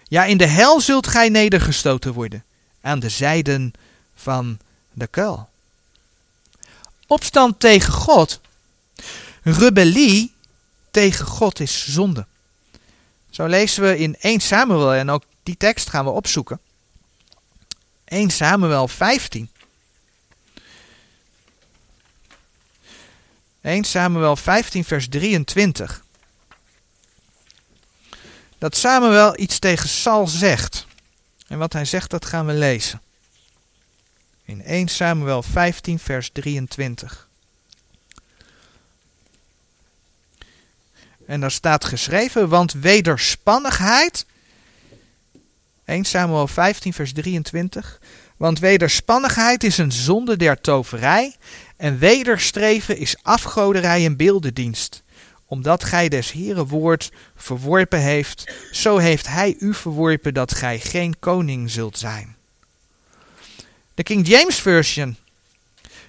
Ja, 0.08 0.24
in 0.24 0.36
de 0.36 0.46
hel 0.46 0.80
zult 0.80 1.06
gij 1.06 1.28
nedergestoten 1.28 2.12
worden, 2.12 2.44
aan 2.80 2.98
de 2.98 3.08
zijden 3.08 3.72
van 4.14 4.58
de 4.92 5.06
kuil. 5.06 5.48
Opstand 7.06 7.60
tegen 7.60 7.92
God, 7.92 8.40
rebellie 9.42 10.32
tegen 10.90 11.26
God 11.26 11.60
is 11.60 11.86
zonde. 11.88 12.26
Zo 13.30 13.46
lezen 13.46 13.82
we 13.82 13.98
in 13.98 14.16
1 14.20 14.40
Samuel, 14.40 14.94
en 14.94 15.10
ook 15.10 15.24
die 15.44 15.56
tekst 15.56 15.88
gaan 15.90 16.04
we 16.04 16.10
opzoeken. 16.10 16.60
1 18.04 18.30
Samuel 18.30 18.88
15. 18.88 19.48
1 23.60 23.84
Samuel 23.84 24.36
15, 24.36 24.84
vers 24.84 25.08
23 25.08 26.04
dat 28.64 28.76
Samuel 28.76 29.38
iets 29.40 29.58
tegen 29.58 29.88
Saul 29.88 30.26
zegt. 30.26 30.86
En 31.46 31.58
wat 31.58 31.72
hij 31.72 31.84
zegt, 31.84 32.10
dat 32.10 32.24
gaan 32.24 32.46
we 32.46 32.52
lezen. 32.52 33.00
In 34.44 34.62
1 34.62 34.88
Samuel 34.88 35.42
15, 35.42 35.98
vers 35.98 36.30
23. 36.32 37.28
En 41.26 41.40
daar 41.40 41.50
staat 41.50 41.84
geschreven, 41.84 42.48
want 42.48 42.72
wederspannigheid. 42.72 44.26
1 45.84 46.04
Samuel 46.04 46.46
15, 46.46 46.92
vers 46.92 47.12
23. 47.12 48.00
Want 48.36 48.58
wederspannigheid 48.58 49.64
is 49.64 49.78
een 49.78 49.92
zonde 49.92 50.36
der 50.36 50.60
toverij. 50.60 51.36
En 51.76 51.98
wederstreven 51.98 52.98
is 52.98 53.16
afgoderij 53.22 54.04
en 54.04 54.16
beeldendienst 54.16 55.04
omdat 55.46 55.84
gij 55.84 56.08
des 56.08 56.32
Heeren 56.32 56.66
woord 56.66 57.10
verworpen 57.36 58.00
heeft, 58.00 58.52
zo 58.72 58.96
heeft 58.96 59.26
hij 59.26 59.56
u 59.58 59.74
verworpen 59.74 60.34
dat 60.34 60.54
gij 60.54 60.78
geen 60.78 61.18
koning 61.18 61.70
zult 61.70 61.98
zijn. 61.98 62.36
De 63.94 64.02
King 64.02 64.28
James 64.28 64.56
Version 64.56 65.16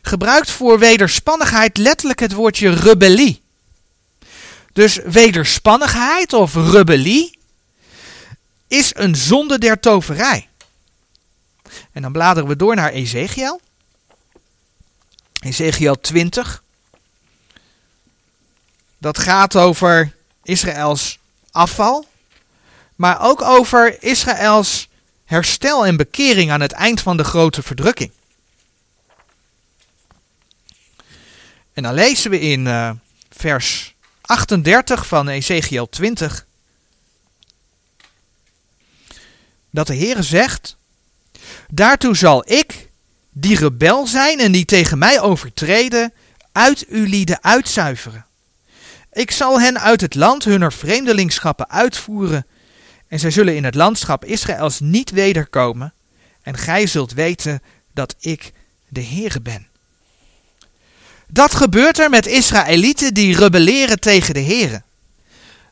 gebruikt 0.02 0.52
voor 0.52 0.80
wederspannigheid 0.80 1.78
letterlijk 1.78 2.20
het 2.20 2.34
woordje 2.34 2.70
rebellie. 2.70 3.42
Dus 4.74 5.00
wederspannigheid 5.06 6.34
of 6.34 6.56
rebellie 6.56 7.38
is 8.68 8.92
een 8.96 9.16
zonde 9.16 9.58
der 9.58 9.80
toverij. 9.80 10.50
En 11.92 12.02
dan 12.02 12.12
bladeren 12.12 12.50
we 12.50 12.56
door 12.56 12.76
naar 12.76 12.92
Ezekiel. 12.92 13.62
Ezekiel 15.40 16.00
20. 16.00 16.64
Dat 18.98 19.20
gaat 19.20 19.56
over 19.56 20.16
Israëls 20.44 21.20
afval, 21.52 22.08
maar 22.96 23.22
ook 23.22 23.42
over 23.42 24.04
Israëls 24.04 24.88
herstel 25.26 25.86
en 25.86 25.98
bekering 25.98 26.52
aan 26.52 26.62
het 26.62 26.72
eind 26.72 27.02
van 27.02 27.18
de 27.18 27.24
grote 27.24 27.64
verdrukking. 27.64 28.12
En 31.74 31.84
dan 31.84 31.94
lezen 31.94 32.32
we 32.32 32.40
in 32.40 32.66
uh, 32.66 32.92
vers 33.30 33.96
38 34.22 35.08
van 35.08 35.28
Ezekiel 35.28 35.90
20 35.90 36.45
dat 39.76 39.88
de 39.88 39.96
Heere 39.96 40.24
zegt: 40.24 40.78
Daartoe 41.70 42.16
zal 42.16 42.52
ik, 42.52 42.90
die 43.32 43.58
rebel 43.58 44.08
zijn 44.08 44.40
en 44.40 44.52
die 44.52 44.66
tegen 44.66 44.98
mij 44.98 45.22
overtreden, 45.22 46.14
uit 46.52 46.86
uw 46.88 47.06
lieden 47.06 47.44
uitzuiveren. 47.44 48.26
Ik 49.14 49.32
zal 49.32 49.62
hen 49.62 49.80
uit 49.80 50.02
het 50.02 50.16
land 50.16 50.44
hunner 50.44 50.74
vreemdelingschappen 50.74 51.70
uitvoeren, 51.70 52.46
en 53.08 53.20
zij 53.20 53.32
zullen 53.32 53.56
in 53.56 53.64
het 53.64 53.76
landschap 53.76 54.26
Israëls 54.26 54.80
niet 54.80 55.10
wederkomen, 55.10 55.94
en 56.42 56.58
gij 56.58 56.88
zult 56.88 57.14
weten 57.14 57.62
dat 57.94 58.16
ik 58.20 58.52
de 58.88 59.04
Heere 59.04 59.42
ben. 59.42 59.68
Dat 61.28 61.56
gebeurt 61.56 62.00
er 62.00 62.10
met 62.10 62.26
Israëlieten 62.26 63.14
die 63.14 63.38
rebelleren 63.38 64.00
tegen 64.00 64.34
de 64.34 64.42
Heere. 64.42 64.82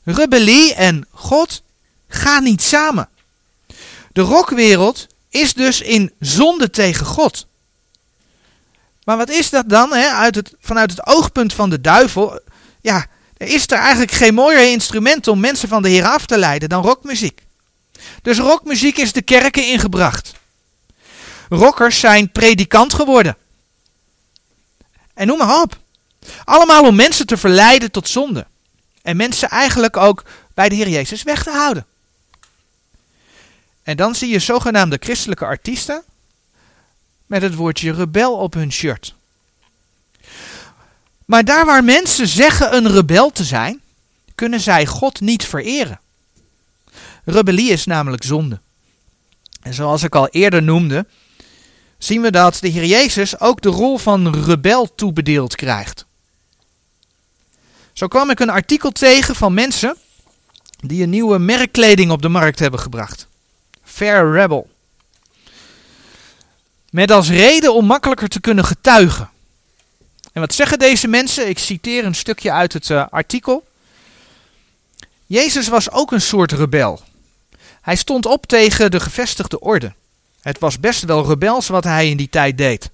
Rebellie 0.03 0.73
en 0.73 1.07
God 1.11 1.63
gaan 2.07 2.43
niet 2.43 2.61
samen. 2.61 3.09
De 4.13 4.21
rockwereld 4.21 5.07
is 5.29 5.53
dus 5.53 5.81
in 5.81 6.13
zonde 6.19 6.69
tegen 6.69 7.05
God. 7.05 7.47
Maar 9.03 9.17
wat 9.17 9.29
is 9.29 9.49
dat 9.49 9.69
dan 9.69 9.93
hè? 9.93 10.07
Uit 10.07 10.35
het, 10.35 10.53
vanuit 10.59 10.91
het 10.91 11.05
oogpunt 11.05 11.53
van 11.53 11.69
de 11.69 11.81
duivel? 11.81 12.39
Ja, 12.81 13.05
is 13.37 13.63
er 13.71 13.77
eigenlijk 13.77 14.11
geen 14.11 14.33
mooier 14.33 14.71
instrument 14.71 15.27
om 15.27 15.39
mensen 15.39 15.67
van 15.67 15.81
de 15.81 15.89
Heer 15.89 16.05
af 16.05 16.25
te 16.25 16.37
leiden 16.37 16.69
dan 16.69 16.83
rockmuziek. 16.83 17.41
Dus 18.21 18.37
rockmuziek 18.37 18.97
is 18.97 19.13
de 19.13 19.21
kerken 19.21 19.67
ingebracht. 19.67 20.33
Rockers 21.49 21.99
zijn 21.99 22.31
predikant 22.31 22.93
geworden. 22.93 23.37
En 25.13 25.27
noem 25.27 25.37
maar 25.37 25.61
op. 25.61 25.77
Allemaal 26.43 26.83
om 26.85 26.95
mensen 26.95 27.25
te 27.25 27.37
verleiden 27.37 27.91
tot 27.91 28.09
zonde. 28.09 28.45
En 29.01 29.15
mensen 29.15 29.49
eigenlijk 29.49 29.97
ook 29.97 30.23
bij 30.53 30.69
de 30.69 30.75
Heer 30.75 30.89
Jezus 30.89 31.23
weg 31.23 31.43
te 31.43 31.51
houden. 31.51 31.85
En 33.83 33.97
dan 33.97 34.15
zie 34.15 34.29
je 34.29 34.39
zogenaamde 34.39 34.97
christelijke 34.99 35.45
artiesten 35.45 36.03
met 37.25 37.41
het 37.41 37.55
woordje 37.55 37.93
rebel 37.93 38.33
op 38.35 38.53
hun 38.53 38.71
shirt. 38.71 39.15
Maar 41.25 41.45
daar 41.45 41.65
waar 41.65 41.83
mensen 41.83 42.27
zeggen 42.27 42.75
een 42.75 42.91
rebel 42.91 43.31
te 43.31 43.43
zijn, 43.43 43.81
kunnen 44.35 44.59
zij 44.59 44.85
God 44.85 45.19
niet 45.19 45.45
vereren. 45.45 45.99
Rebellie 47.25 47.71
is 47.71 47.85
namelijk 47.85 48.23
zonde. 48.23 48.59
En 49.61 49.73
zoals 49.73 50.03
ik 50.03 50.15
al 50.15 50.27
eerder 50.27 50.63
noemde, 50.63 51.05
zien 51.97 52.21
we 52.21 52.31
dat 52.31 52.57
de 52.61 52.67
Heer 52.67 52.85
Jezus 52.85 53.39
ook 53.39 53.61
de 53.61 53.69
rol 53.69 53.97
van 53.97 54.43
rebel 54.43 54.95
toebedeeld 54.95 55.55
krijgt. 55.55 56.05
Zo 57.93 58.07
kwam 58.07 58.29
ik 58.29 58.39
een 58.39 58.49
artikel 58.49 58.91
tegen 58.91 59.35
van 59.35 59.53
mensen 59.53 59.97
die 60.79 61.03
een 61.03 61.09
nieuwe 61.09 61.37
merkkleding 61.37 62.11
op 62.11 62.21
de 62.21 62.29
markt 62.29 62.59
hebben 62.59 62.79
gebracht. 62.79 63.27
Fair 63.93 64.31
Rebel. 64.31 64.69
Met 66.89 67.11
als 67.11 67.29
reden 67.29 67.73
om 67.73 67.85
makkelijker 67.85 68.27
te 68.27 68.39
kunnen 68.41 68.65
getuigen. 68.65 69.29
En 70.31 70.41
wat 70.41 70.53
zeggen 70.53 70.79
deze 70.79 71.07
mensen? 71.07 71.49
Ik 71.49 71.59
citeer 71.59 72.05
een 72.05 72.15
stukje 72.15 72.51
uit 72.51 72.73
het 72.73 72.89
uh, 72.89 73.05
artikel. 73.09 73.67
Jezus 75.25 75.67
was 75.67 75.91
ook 75.91 76.11
een 76.11 76.21
soort 76.21 76.51
rebel. 76.51 77.01
Hij 77.81 77.95
stond 77.95 78.25
op 78.25 78.45
tegen 78.45 78.91
de 78.91 78.99
gevestigde 78.99 79.59
orde. 79.59 79.93
Het 80.41 80.59
was 80.59 80.79
best 80.79 81.03
wel 81.03 81.27
rebels 81.27 81.67
wat 81.67 81.83
hij 81.83 82.09
in 82.09 82.17
die 82.17 82.29
tijd 82.29 82.57
deed. 82.57 82.89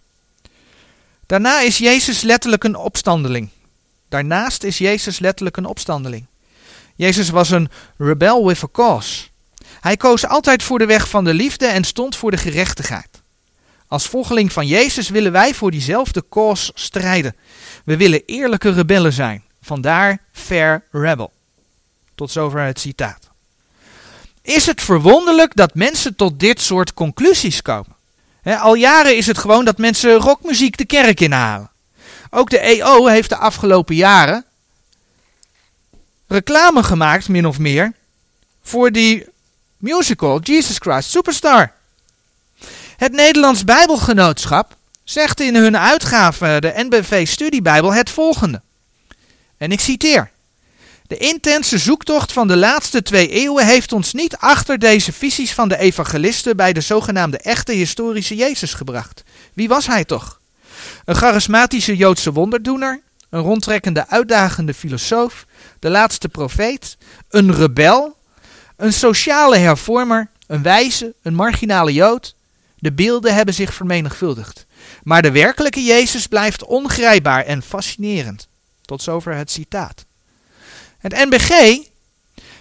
Daarna 1.25 1.61
is 1.61 1.77
Jezus 1.77 2.21
letterlijk 2.21 2.63
een 2.63 2.75
opstandeling. 2.75 3.49
Daarnaast 4.09 4.63
is 4.63 4.77
Jezus 4.77 5.19
letterlijk 5.19 5.57
een 5.57 5.65
opstandeling. 5.65 6.25
Jezus 6.95 7.29
was 7.29 7.49
een 7.49 7.69
rebel 7.97 8.45
with 8.45 8.63
a 8.63 8.67
cause. 8.71 9.28
Hij 9.79 9.97
koos 9.97 10.27
altijd 10.27 10.63
voor 10.63 10.79
de 10.79 10.85
weg 10.85 11.09
van 11.09 11.23
de 11.23 11.33
liefde 11.33 11.65
en 11.65 11.83
stond 11.83 12.15
voor 12.15 12.31
de 12.31 12.37
gerechtigheid. 12.37 13.07
Als 13.87 14.07
volgeling 14.07 14.53
van 14.53 14.67
Jezus 14.67 15.09
willen 15.09 15.31
wij 15.31 15.53
voor 15.53 15.71
diezelfde 15.71 16.23
cause 16.29 16.71
strijden. 16.75 17.35
We 17.85 17.97
willen 17.97 18.23
eerlijke 18.25 18.71
rebellen 18.71 19.13
zijn. 19.13 19.43
Vandaar 19.61 20.21
fair 20.31 20.83
rebel. 20.91 21.31
Tot 22.15 22.31
zover 22.31 22.61
het 22.61 22.79
citaat. 22.79 23.29
Is 24.41 24.65
het 24.65 24.81
verwonderlijk 24.81 25.55
dat 25.55 25.75
mensen 25.75 26.15
tot 26.15 26.39
dit 26.39 26.61
soort 26.61 26.93
conclusies 26.93 27.61
komen? 27.61 27.97
al 28.43 28.73
jaren 28.73 29.17
is 29.17 29.27
het 29.27 29.37
gewoon 29.37 29.65
dat 29.65 29.77
mensen 29.77 30.13
rockmuziek 30.13 30.77
de 30.77 30.85
kerk 30.85 31.19
inhalen. 31.19 31.71
Ook 32.29 32.49
de 32.49 32.59
EO 32.59 33.05
heeft 33.05 33.29
de 33.29 33.35
afgelopen 33.35 33.95
jaren 33.95 34.45
reclame 36.27 36.83
gemaakt, 36.83 37.29
min 37.29 37.47
of 37.47 37.59
meer, 37.59 37.93
voor 38.61 38.91
die 38.91 39.25
musical 39.79 40.39
Jesus 40.39 40.77
Christ 40.77 41.09
Superstar. 41.09 41.73
Het 42.97 43.11
Nederlands 43.11 43.63
Bijbelgenootschap 43.63 44.75
zegt 45.03 45.39
in 45.39 45.55
hun 45.55 45.77
uitgave, 45.77 46.57
de 46.59 46.73
NBV 46.75 47.27
Studiebijbel, 47.27 47.93
het 47.93 48.09
volgende. 48.09 48.61
En 49.57 49.71
ik 49.71 49.79
citeer. 49.79 50.31
De 51.07 51.17
intense 51.17 51.77
zoektocht 51.77 52.31
van 52.31 52.47
de 52.47 52.57
laatste 52.57 53.01
twee 53.01 53.29
eeuwen 53.29 53.65
heeft 53.65 53.91
ons 53.91 54.13
niet 54.13 54.37
achter 54.37 54.79
deze 54.79 55.13
visies 55.13 55.53
van 55.53 55.69
de 55.69 55.77
evangelisten 55.77 56.55
bij 56.55 56.73
de 56.73 56.81
zogenaamde 56.81 57.37
echte 57.37 57.71
historische 57.71 58.35
Jezus 58.35 58.73
gebracht. 58.73 59.23
Wie 59.53 59.67
was 59.67 59.87
hij 59.87 60.05
toch? 60.05 60.39
Een 61.05 61.15
charismatische 61.15 61.95
Joodse 61.95 62.31
wonderdoener, 62.31 63.01
een 63.29 63.41
rondtrekkende 63.41 64.07
uitdagende 64.07 64.73
filosoof, 64.73 65.45
de 65.79 65.89
laatste 65.89 66.29
profeet, 66.29 66.97
een 67.29 67.55
rebel, 67.55 68.17
een 68.79 68.93
sociale 68.93 69.57
hervormer, 69.57 70.29
een 70.47 70.61
wijze, 70.61 71.13
een 71.21 71.33
marginale 71.33 71.93
Jood. 71.93 72.35
De 72.75 72.91
beelden 72.91 73.35
hebben 73.35 73.53
zich 73.53 73.73
vermenigvuldigd. 73.73 74.65
Maar 75.03 75.21
de 75.21 75.31
werkelijke 75.31 75.83
Jezus 75.83 76.27
blijft 76.27 76.63
ongrijpbaar 76.63 77.45
en 77.45 77.63
fascinerend. 77.63 78.47
Tot 78.81 79.01
zover 79.01 79.35
het 79.35 79.51
citaat. 79.51 80.05
Het 80.99 81.11
NBG 81.11 81.79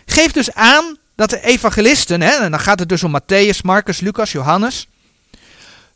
geeft 0.07 0.35
dus 0.35 0.53
aan 0.53 0.97
dat 1.15 1.31
de 1.31 1.41
evangelisten, 1.41 2.21
hè, 2.21 2.31
en 2.31 2.51
dan 2.51 2.61
gaat 2.61 2.79
het 2.79 2.89
dus 2.89 3.05
om 3.05 3.21
Matthäus, 3.21 3.61
Marcus, 3.63 4.01
Lucas, 4.01 4.33
Johannes, 4.33 4.87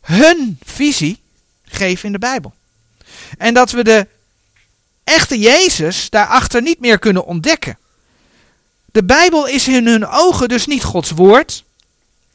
hun 0.01 0.59
visie 0.65 1.21
geven 1.65 2.07
in 2.07 2.13
de 2.13 2.19
Bijbel. 2.19 2.55
En 3.39 3.55
dat 3.55 3.71
we 3.71 3.85
de 3.85 4.07
echte 5.05 5.39
Jezus 5.39 6.11
daarachter 6.11 6.63
niet 6.63 6.81
meer 6.81 6.99
kunnen 6.99 7.25
ontdekken. 7.25 7.79
De 8.93 9.05
Bijbel 9.05 9.47
is 9.47 9.69
in 9.69 9.87
hun 9.87 10.07
ogen 10.07 10.49
dus 10.49 10.67
niet 10.67 10.83
Gods 10.83 11.11
woord, 11.11 11.65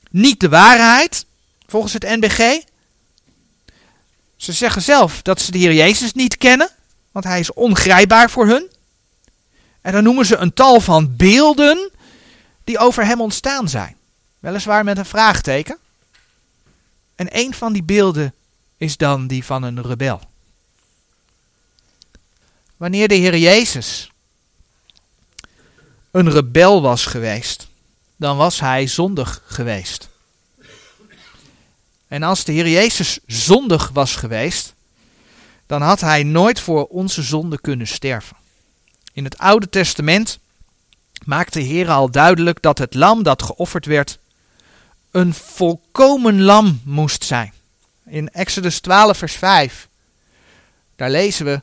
niet 0.09 0.39
de 0.39 0.49
waarheid, 0.49 1.25
volgens 1.67 1.93
het 1.93 2.03
NBG. 2.03 2.63
Ze 4.35 4.51
zeggen 4.51 4.81
zelf 4.81 5.21
dat 5.21 5.41
ze 5.41 5.51
de 5.51 5.57
Heer 5.57 5.73
Jezus 5.73 6.13
niet 6.13 6.37
kennen, 6.37 6.69
want 7.11 7.25
hij 7.25 7.39
is 7.39 7.53
ongrijpbaar 7.53 8.29
voor 8.29 8.47
hun. 8.47 8.69
En 9.81 9.91
dan 9.91 10.03
noemen 10.03 10.25
ze 10.25 10.35
een 10.35 10.53
tal 10.53 10.81
van 10.81 11.15
beelden 11.15 11.89
die 12.63 12.77
over 12.77 13.05
hem 13.05 13.21
ontstaan 13.21 13.69
zijn. 13.69 13.95
Weliswaar 14.39 14.83
met 14.83 14.97
een 14.97 15.05
vraagteken. 15.05 15.77
En 17.15 17.27
een 17.31 17.53
van 17.53 17.73
die 17.73 17.83
beelden 17.83 18.33
is 18.77 18.97
dan 18.97 19.27
die 19.27 19.45
van 19.45 19.63
een 19.63 19.81
rebel. 19.81 20.21
Wanneer 22.77 23.07
de 23.07 23.15
Heer 23.15 23.37
Jezus 23.37 24.11
een 26.17 26.31
rebel 26.31 26.81
was 26.81 27.05
geweest, 27.05 27.67
dan 28.15 28.37
was 28.37 28.59
hij 28.59 28.87
zondig 28.87 29.41
geweest. 29.45 30.09
En 32.07 32.23
als 32.23 32.43
de 32.43 32.51
Heer 32.51 32.69
Jezus 32.69 33.19
zondig 33.25 33.89
was 33.93 34.15
geweest, 34.15 34.73
dan 35.65 35.81
had 35.81 36.01
hij 36.01 36.23
nooit 36.23 36.59
voor 36.59 36.85
onze 36.85 37.21
zonde 37.21 37.61
kunnen 37.61 37.87
sterven. 37.87 38.35
In 39.13 39.23
het 39.23 39.37
Oude 39.37 39.69
Testament 39.69 40.39
maakt 41.25 41.53
de 41.53 41.61
Heer 41.61 41.89
al 41.89 42.11
duidelijk 42.11 42.61
dat 42.61 42.77
het 42.77 42.93
lam 42.93 43.23
dat 43.23 43.43
geofferd 43.43 43.85
werd 43.85 44.19
een 45.11 45.33
volkomen 45.33 46.41
lam 46.41 46.81
moest 46.83 47.23
zijn. 47.23 47.53
In 48.05 48.29
Exodus 48.29 48.79
12, 48.79 49.17
vers 49.17 49.33
5, 49.33 49.87
daar 50.95 51.09
lezen 51.09 51.45
we, 51.45 51.61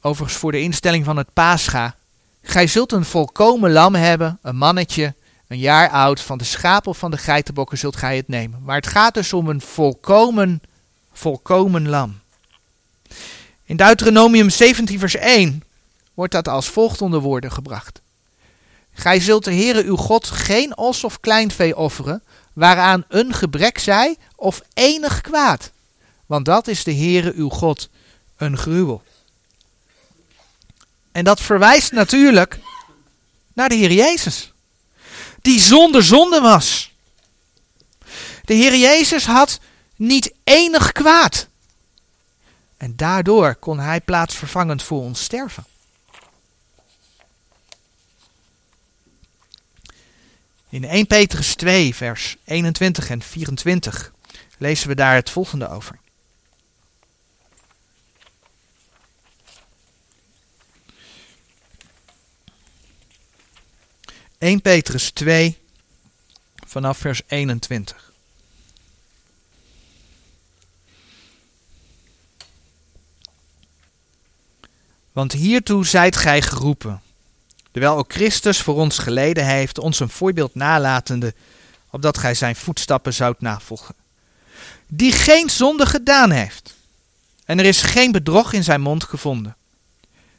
overigens 0.00 0.38
voor 0.38 0.52
de 0.52 0.60
instelling 0.60 1.04
van 1.04 1.16
het 1.16 1.32
Pascha, 1.32 1.96
Gij 2.48 2.66
zult 2.66 2.92
een 2.92 3.04
volkomen 3.04 3.72
lam 3.72 3.94
hebben, 3.94 4.38
een 4.42 4.56
mannetje, 4.56 5.14
een 5.46 5.58
jaar 5.58 5.90
oud, 5.90 6.20
van 6.20 6.38
de 6.38 6.44
schapen 6.44 6.94
van 6.94 7.10
de 7.10 7.16
geitenbokken 7.16 7.78
zult 7.78 7.96
gij 7.96 8.16
het 8.16 8.28
nemen. 8.28 8.62
Maar 8.62 8.76
het 8.76 8.86
gaat 8.86 9.14
dus 9.14 9.32
om 9.32 9.48
een 9.48 9.60
volkomen, 9.60 10.62
volkomen 11.12 11.88
lam. 11.88 12.20
In 13.64 13.76
Deuteronomium 13.76 14.50
17 14.50 14.98
vers 14.98 15.16
1 15.16 15.62
wordt 16.14 16.32
dat 16.32 16.48
als 16.48 16.68
volgt 16.68 17.02
onder 17.02 17.20
woorden 17.20 17.52
gebracht. 17.52 18.00
Gij 18.92 19.20
zult 19.20 19.44
de 19.44 19.54
Heere 19.54 19.84
uw 19.84 19.96
God 19.96 20.26
geen 20.26 20.76
os 20.76 21.04
of 21.04 21.20
kleinvee 21.20 21.76
offeren, 21.76 22.22
waaraan 22.52 23.04
een 23.08 23.34
gebrek 23.34 23.78
zij 23.78 24.16
of 24.36 24.62
enig 24.74 25.20
kwaad. 25.20 25.70
Want 26.26 26.44
dat 26.44 26.68
is 26.68 26.84
de 26.84 26.94
Heere 26.94 27.32
uw 27.34 27.48
God 27.48 27.88
een 28.36 28.56
gruwel. 28.56 29.02
En 31.18 31.24
dat 31.24 31.40
verwijst 31.40 31.92
natuurlijk 31.92 32.58
naar 33.52 33.68
de 33.68 33.74
Heer 33.74 33.92
Jezus. 33.92 34.52
Die 35.42 35.60
zonder 35.60 36.04
zonde 36.04 36.40
was. 36.40 36.92
De 38.44 38.54
Heer 38.54 38.76
Jezus 38.76 39.26
had 39.26 39.60
niet 39.96 40.32
enig 40.44 40.92
kwaad. 40.92 41.46
En 42.76 42.96
daardoor 42.96 43.54
kon 43.54 43.78
hij 43.78 44.00
plaatsvervangend 44.00 44.82
voor 44.82 45.00
ons 45.00 45.22
sterven. 45.22 45.64
In 50.68 50.84
1 50.84 51.06
Petrus 51.06 51.54
2, 51.54 51.94
vers 51.94 52.36
21 52.44 53.10
en 53.10 53.22
24 53.22 54.12
lezen 54.58 54.88
we 54.88 54.94
daar 54.94 55.14
het 55.14 55.30
volgende 55.30 55.68
over. 55.68 55.98
1 64.38 64.62
Petrus 64.62 65.10
2 65.10 65.58
vanaf 66.66 66.98
vers 66.98 67.22
21. 67.26 68.12
Want 75.12 75.32
hiertoe 75.32 75.86
zijt 75.86 76.16
gij 76.16 76.42
geroepen, 76.42 77.02
terwijl 77.70 77.96
ook 77.96 78.12
Christus 78.12 78.60
voor 78.60 78.74
ons 78.74 78.98
geleden 78.98 79.46
heeft, 79.46 79.78
ons 79.78 80.00
een 80.00 80.08
voorbeeld 80.08 80.54
nalatende, 80.54 81.34
opdat 81.90 82.18
gij 82.18 82.34
zijn 82.34 82.56
voetstappen 82.56 83.14
zoudt 83.14 83.40
navolgen. 83.40 83.94
Die 84.86 85.12
geen 85.12 85.50
zonde 85.50 85.86
gedaan 85.86 86.30
heeft, 86.30 86.74
en 87.44 87.58
er 87.58 87.64
is 87.64 87.82
geen 87.82 88.12
bedrog 88.12 88.52
in 88.52 88.64
zijn 88.64 88.80
mond 88.80 89.04
gevonden. 89.04 89.56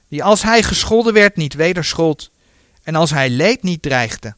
Die 0.08 0.24
als 0.24 0.42
hij 0.42 0.64
gescholden 0.64 1.14
werd 1.14 1.36
niet 1.36 1.54
wederschold, 1.54 2.30
en 2.90 2.96
als 2.96 3.10
hij 3.10 3.30
leed 3.30 3.64
niet 3.64 3.82
dreigde, 3.82 4.36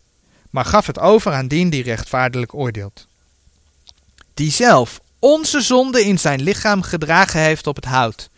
maar 0.49 0.65
gaf 0.65 0.87
het 0.87 0.99
over 0.99 1.33
aan 1.33 1.47
dien 1.47 1.69
die 1.69 1.83
rechtvaardiglijk 1.83 2.53
oordeelt. 2.53 3.07
Die 4.33 4.51
zelf 4.51 5.01
onze 5.19 5.61
zonde 5.61 6.05
in 6.05 6.19
zijn 6.19 6.41
lichaam 6.41 6.81
gedragen 6.81 7.39
heeft 7.39 7.67
op 7.67 7.75
het 7.75 7.85
hout, 7.85 8.29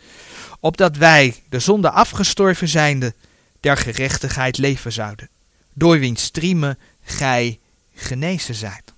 opdat 0.60 0.96
wij, 0.96 1.42
de 1.48 1.58
zonde 1.58 1.90
afgestorven 1.90 2.68
zijnde, 2.68 3.14
der 3.60 3.76
gerechtigheid 3.76 4.58
leven 4.58 4.92
zouden, 4.92 5.28
door 5.72 5.98
wiens 5.98 6.22
striemen 6.22 6.78
gij 7.04 7.58
genezen 7.94 8.54
zijt. 8.54 8.92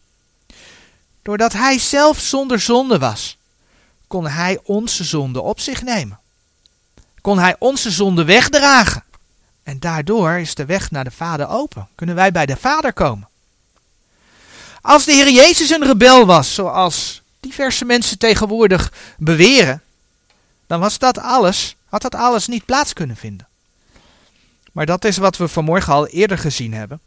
Doordat 1.22 1.52
hij 1.52 1.78
zelf 1.78 2.20
zonder 2.20 2.60
zonde 2.60 2.98
was, 2.98 3.38
kon 4.06 4.26
hij 4.26 4.58
onze 4.62 5.04
zonde 5.04 5.40
op 5.40 5.60
zich 5.60 5.82
nemen. 5.82 6.18
Kon 7.20 7.38
hij 7.38 7.56
onze 7.58 7.90
zonde 7.90 8.24
wegdragen. 8.24 9.04
En 9.66 9.78
daardoor 9.78 10.30
is 10.30 10.54
de 10.54 10.64
weg 10.64 10.90
naar 10.90 11.04
de 11.04 11.10
Vader 11.10 11.48
open. 11.48 11.88
Kunnen 11.94 12.14
wij 12.14 12.32
bij 12.32 12.46
de 12.46 12.56
Vader 12.56 12.92
komen. 12.92 13.28
Als 14.80 15.04
de 15.04 15.12
Heer 15.12 15.30
Jezus 15.30 15.70
een 15.70 15.86
rebel 15.86 16.26
was, 16.26 16.54
zoals 16.54 17.22
diverse 17.40 17.84
mensen 17.84 18.18
tegenwoordig 18.18 18.92
beweren, 19.18 19.82
dan 20.66 20.80
was 20.80 20.98
dat 20.98 21.18
alles, 21.18 21.76
had 21.88 22.02
dat 22.02 22.14
alles 22.14 22.46
niet 22.46 22.64
plaats 22.64 22.92
kunnen 22.92 23.16
vinden. 23.16 23.48
Maar 24.72 24.86
dat 24.86 25.04
is 25.04 25.16
wat 25.16 25.36
we 25.36 25.48
vanmorgen 25.48 25.92
al 25.92 26.06
eerder 26.06 26.38
gezien 26.38 26.74
hebben. 26.74 27.00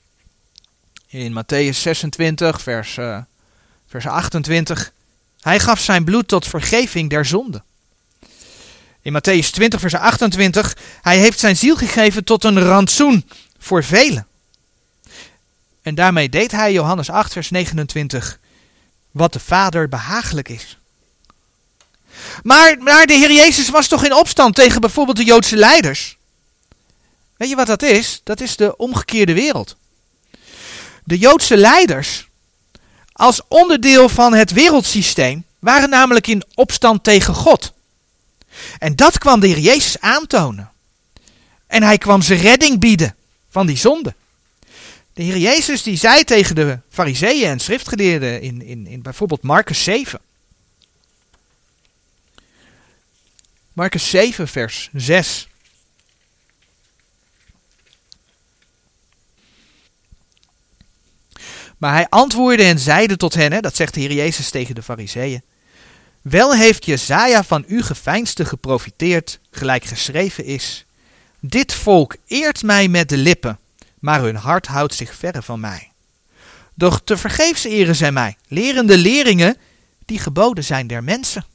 In 1.07 1.43
Matthäus 1.43 1.77
26, 1.77 2.61
vers, 2.61 2.97
uh, 2.97 3.17
vers 3.87 4.07
28. 4.07 4.91
Hij 5.41 5.59
gaf 5.59 5.79
zijn 5.79 6.03
bloed 6.03 6.27
tot 6.27 6.47
vergeving 6.47 7.09
der 7.09 7.25
zonden. 7.25 7.63
In 9.01 9.13
Matthäus 9.13 9.49
20, 9.51 9.79
vers 9.79 9.95
28, 9.95 10.77
hij 11.01 11.17
heeft 11.17 11.39
zijn 11.39 11.57
ziel 11.57 11.75
gegeven 11.75 12.23
tot 12.23 12.43
een 12.43 12.59
rantsoen 12.59 13.29
voor 13.57 13.83
velen. 13.83 14.27
En 15.81 15.95
daarmee 15.95 16.29
deed 16.29 16.51
hij, 16.51 16.73
Johannes 16.73 17.09
8, 17.09 17.33
vers 17.33 17.49
29, 17.49 18.39
wat 19.11 19.33
de 19.33 19.39
Vader 19.39 19.89
behagelijk 19.89 20.49
is. 20.49 20.77
Maar, 22.43 22.77
maar 22.79 23.05
de 23.05 23.13
Heer 23.13 23.31
Jezus 23.31 23.69
was 23.69 23.87
toch 23.87 24.05
in 24.05 24.13
opstand 24.13 24.55
tegen 24.55 24.81
bijvoorbeeld 24.81 25.17
de 25.17 25.23
Joodse 25.23 25.55
leiders? 25.55 26.17
Weet 27.37 27.49
je 27.49 27.55
wat 27.55 27.67
dat 27.67 27.81
is? 27.81 28.21
Dat 28.23 28.41
is 28.41 28.55
de 28.55 28.77
omgekeerde 28.77 29.33
wereld. 29.33 29.75
De 31.03 31.17
Joodse 31.17 31.57
leiders, 31.57 32.27
als 33.11 33.41
onderdeel 33.47 34.09
van 34.09 34.33
het 34.33 34.51
wereldsysteem, 34.51 35.45
waren 35.59 35.89
namelijk 35.89 36.27
in 36.27 36.43
opstand 36.53 37.03
tegen 37.03 37.33
God. 37.33 37.73
En 38.77 38.95
dat 38.95 39.17
kwam 39.17 39.39
de 39.39 39.47
Heer 39.47 39.59
Jezus 39.59 39.99
aantonen. 39.99 40.71
En 41.67 41.83
hij 41.83 41.97
kwam 41.97 42.21
ze 42.21 42.33
redding 42.33 42.79
bieden 42.79 43.15
van 43.49 43.65
die 43.65 43.77
zonde. 43.77 44.15
De 45.13 45.23
Heer 45.23 45.37
Jezus 45.37 45.83
die 45.83 45.97
zei 45.97 46.23
tegen 46.23 46.55
de 46.55 46.79
fariseeën 46.89 47.49
en 47.49 47.59
schriftgeleerden 47.59 48.41
in, 48.41 48.61
in, 48.61 48.87
in 48.87 49.01
bijvoorbeeld 49.01 49.41
Marcus 49.41 49.83
7. 49.83 50.19
Marcus 53.73 54.09
7 54.09 54.47
vers 54.47 54.89
6. 54.93 55.47
Maar 61.77 61.93
hij 61.93 62.07
antwoordde 62.09 62.63
en 62.63 62.79
zeide 62.79 63.17
tot 63.17 63.33
hen, 63.33 63.61
dat 63.61 63.75
zegt 63.75 63.93
de 63.93 63.99
Heer 63.99 64.13
Jezus 64.13 64.49
tegen 64.49 64.75
de 64.75 64.83
fariseeën. 64.83 65.41
Wel 66.21 66.55
heeft 66.55 66.85
Jezaja 66.85 67.43
van 67.43 67.63
u 67.67 67.83
geveinsde 67.83 68.45
geprofiteerd, 68.45 69.39
gelijk 69.51 69.83
geschreven 69.83 70.45
is. 70.45 70.85
Dit 71.39 71.73
volk 71.73 72.15
eert 72.27 72.63
mij 72.63 72.87
met 72.87 73.09
de 73.09 73.17
lippen, 73.17 73.59
maar 73.99 74.21
hun 74.21 74.35
hart 74.35 74.67
houdt 74.67 74.93
zich 74.93 75.15
verre 75.15 75.41
van 75.41 75.59
mij. 75.59 75.91
Doch 76.73 77.01
te 77.03 77.17
vergeefs 77.17 77.63
eren 77.63 77.95
zij 77.95 78.11
mij, 78.11 78.37
lerende 78.47 78.97
leringen 78.97 79.57
die 80.05 80.19
geboden 80.19 80.63
zijn 80.63 80.87
der 80.87 81.03
mensen. 81.03 81.45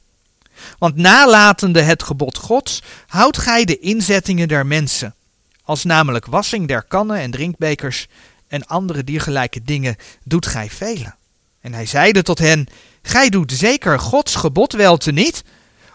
Want 0.78 0.96
nalatende 0.96 1.80
het 1.80 2.02
gebod 2.02 2.38
Gods, 2.38 2.82
houdt 3.06 3.38
gij 3.38 3.64
de 3.64 3.78
inzettingen 3.78 4.48
der 4.48 4.66
mensen, 4.66 5.14
als 5.62 5.84
namelijk 5.84 6.26
wassing 6.26 6.68
der 6.68 6.82
kannen 6.82 7.16
en 7.16 7.30
drinkbekers 7.30 8.06
en 8.48 8.66
andere 8.66 9.04
diergelijke 9.04 9.62
dingen, 9.62 9.96
doet 10.22 10.46
gij 10.46 10.70
velen. 10.70 11.16
En 11.60 11.72
hij 11.72 11.86
zeide 11.86 12.22
tot 12.22 12.38
hen, 12.38 12.68
gij 13.06 13.28
doet 13.28 13.52
zeker 13.52 14.00
Gods 14.00 14.34
gebod 14.34 14.72
wel 14.72 14.96
te 14.96 15.12
niet, 15.12 15.42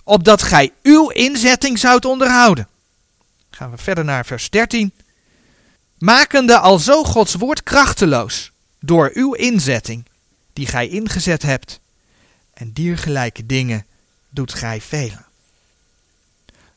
opdat 0.03 0.43
gij 0.43 0.74
uw 0.84 1.10
inzetting 1.10 1.80
zoudt 1.80 2.05
onderhouden. 2.05 2.68
Gaan 3.51 3.72
we 3.72 3.78
verder 3.78 4.05
naar 4.05 4.26
vers 4.26 4.49
13. 4.49 4.93
Makende 5.97 6.57
alzo 6.57 7.03
Gods 7.03 7.34
woord 7.34 7.64
krachteloos, 7.64 8.51
door 8.80 9.12
uw 9.14 9.34
inzetting, 9.34 10.05
die 10.53 10.68
gij 10.68 10.88
ingezet 10.88 11.41
hebt, 11.41 11.80
en 12.53 12.72
diergelijke 12.72 13.45
dingen 13.45 13.86
doet 14.30 14.53
gij 14.53 14.82
velen. 14.82 15.26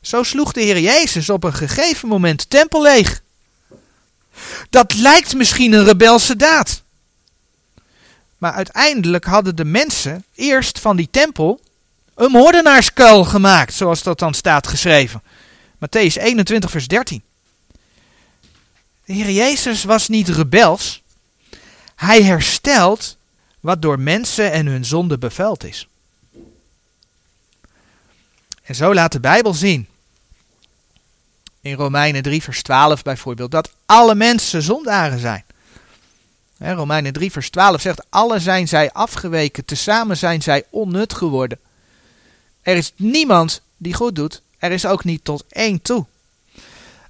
Zo 0.01 0.23
sloeg 0.23 0.51
de 0.51 0.61
Heer 0.61 0.79
Jezus 0.79 1.29
op 1.29 1.43
een 1.43 1.53
gegeven 1.53 2.07
moment 2.07 2.49
tempel 2.49 2.81
leeg. 2.81 3.21
Dat 4.69 4.93
lijkt 4.93 5.35
misschien 5.35 5.73
een 5.73 5.83
rebelse 5.83 6.35
daad. 6.35 6.82
Maar 8.43 8.53
uiteindelijk 8.53 9.25
hadden 9.25 9.55
de 9.55 9.65
mensen 9.65 10.25
eerst 10.35 10.79
van 10.79 10.95
die 10.95 11.07
tempel 11.11 11.61
een 12.15 12.31
moordenaarskuil 12.31 13.23
gemaakt, 13.23 13.73
zoals 13.73 14.03
dat 14.03 14.19
dan 14.19 14.33
staat 14.33 14.67
geschreven. 14.67 15.21
Matthäus 15.75 16.21
21, 16.21 16.71
vers 16.71 16.87
13. 16.87 17.23
De 19.05 19.13
Heer 19.13 19.29
Jezus 19.29 19.83
was 19.83 20.07
niet 20.07 20.29
rebels. 20.29 21.01
Hij 21.95 22.23
herstelt 22.23 23.17
wat 23.59 23.81
door 23.81 23.99
mensen 23.99 24.51
en 24.51 24.65
hun 24.65 24.85
zonde 24.85 25.17
bevuild 25.17 25.63
is. 25.63 25.87
En 28.63 28.75
zo 28.75 28.93
laat 28.93 29.11
de 29.11 29.19
Bijbel 29.19 29.53
zien, 29.53 29.87
in 31.61 31.73
Romeinen 31.73 32.21
3 32.21 32.43
vers 32.43 32.61
12 32.61 33.03
bijvoorbeeld, 33.03 33.51
dat 33.51 33.71
alle 33.85 34.15
mensen 34.15 34.61
zondaren 34.61 35.19
zijn. 35.19 35.43
Romeinen 36.71 37.13
3 37.13 37.31
vers 37.31 37.49
12 37.49 37.81
zegt, 37.81 38.05
alle 38.09 38.39
zijn 38.39 38.67
zij 38.67 38.91
afgeweken, 38.91 39.65
tezamen 39.65 40.17
zijn 40.17 40.41
zij 40.41 40.63
onnut 40.69 41.13
geworden. 41.13 41.59
Er 42.61 42.75
is 42.75 42.93
niemand 42.95 43.61
die 43.77 43.93
goed 43.93 44.15
doet, 44.15 44.41
er 44.57 44.71
is 44.71 44.85
ook 44.85 45.03
niet 45.03 45.23
tot 45.23 45.43
één 45.49 45.81
toe. 45.81 46.05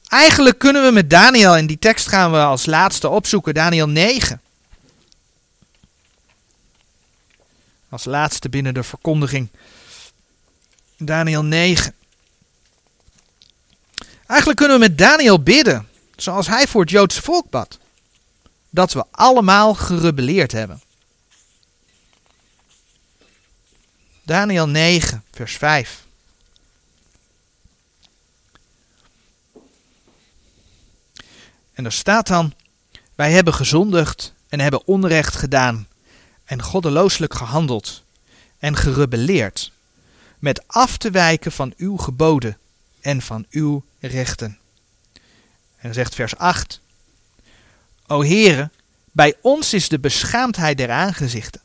Eigenlijk 0.08 0.60
kunnen 0.60 0.84
we 0.84 0.92
met 0.92 1.10
Daniel, 1.10 1.56
en 1.56 1.68
die 1.68 1.80
tekst 1.80 2.08
gaan 2.08 2.32
we 2.32 2.38
als 2.38 2.66
laatste 2.66 3.10
opzoeken, 3.10 3.54
Daniel 3.54 3.88
9. 3.88 4.42
Als 7.90 8.06
laatste 8.06 8.50
binnen 8.50 8.74
de 8.74 8.84
verkondiging. 8.84 9.50
Daniel 10.98 11.44
9. 11.44 11.94
Eigenlijk 14.28 14.60
kunnen 14.60 14.80
we 14.80 14.88
met 14.88 14.98
Daniel 14.98 15.44
bidden, 15.44 15.88
zoals 16.16 16.48
hij 16.48 16.68
voor 16.68 16.82
het 16.82 16.90
Joodse 16.90 17.22
volk 17.22 17.50
bad. 17.50 17.78
Dat 18.74 18.94
we 18.94 19.06
allemaal 19.12 19.74
gerebelleerd 19.74 20.52
hebben. 20.52 20.82
Daniel 24.24 24.68
9, 24.68 25.24
vers 25.32 25.58
5. 25.58 26.06
En 31.74 31.86
er 31.86 31.92
staat 31.92 32.28
dan: 32.28 32.54
Wij 33.16 33.32
hebben 33.32 33.54
gezondigd 33.54 34.34
en 34.50 34.60
hebben 34.60 34.88
onrecht 34.88 35.36
gedaan 35.36 35.88
en 36.46 36.62
goddelooselijk 36.62 37.34
gehandeld 37.34 38.04
en 38.58 38.76
gerebelleerd, 38.76 39.72
met 40.40 40.68
af 40.68 40.98
te 40.98 41.12
wijken 41.12 41.52
van 41.52 41.74
uw 41.78 41.98
geboden 41.98 42.58
en 43.02 43.22
van 43.22 43.46
uw 43.50 43.84
rechten. 44.00 44.58
En 45.14 45.22
dan 45.82 45.94
zegt 45.94 46.16
vers 46.16 46.38
8: 46.38 46.82
O 48.14 48.24
Heere, 48.24 48.70
bij 49.12 49.36
ons 49.42 49.74
is 49.74 49.90
de 49.90 50.00
beschaamdheid 50.00 50.78
der 50.78 50.92
aangezichten. 50.92 51.62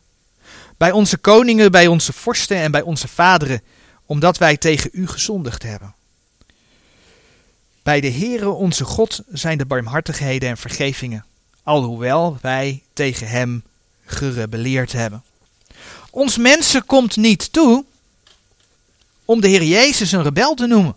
Bij 0.76 0.92
onze 0.92 1.16
koningen, 1.16 1.70
bij 1.70 1.86
onze 1.86 2.12
vorsten 2.12 2.56
en 2.56 2.70
bij 2.70 2.82
onze 2.82 3.08
vaderen, 3.08 3.62
omdat 4.06 4.38
wij 4.38 4.56
tegen 4.56 4.90
u 4.92 5.06
gezondigd 5.06 5.62
hebben. 5.62 5.94
Bij 7.82 8.00
de 8.00 8.10
Heere 8.10 8.48
onze 8.48 8.84
God 8.84 9.22
zijn 9.28 9.58
de 9.58 9.66
barmhartigheden 9.66 10.48
en 10.48 10.56
vergevingen, 10.56 11.24
alhoewel 11.62 12.38
wij 12.40 12.82
tegen 12.92 13.28
hem 13.28 13.62
gerebelleerd 14.04 14.92
hebben. 14.92 15.22
Ons 16.10 16.36
mensen 16.36 16.86
komt 16.86 17.16
niet 17.16 17.52
toe 17.52 17.84
om 19.24 19.40
de 19.40 19.48
Heer 19.48 19.64
Jezus 19.64 20.12
een 20.12 20.22
rebel 20.22 20.54
te 20.54 20.66
noemen. 20.66 20.96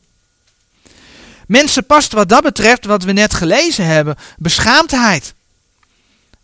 Mensen 1.47 1.85
past 1.85 2.11
wat 2.11 2.29
dat 2.29 2.43
betreft, 2.43 2.85
wat 2.85 3.03
we 3.03 3.11
net 3.11 3.33
gelezen 3.33 3.85
hebben, 3.85 4.15
beschaamdheid. 4.37 5.33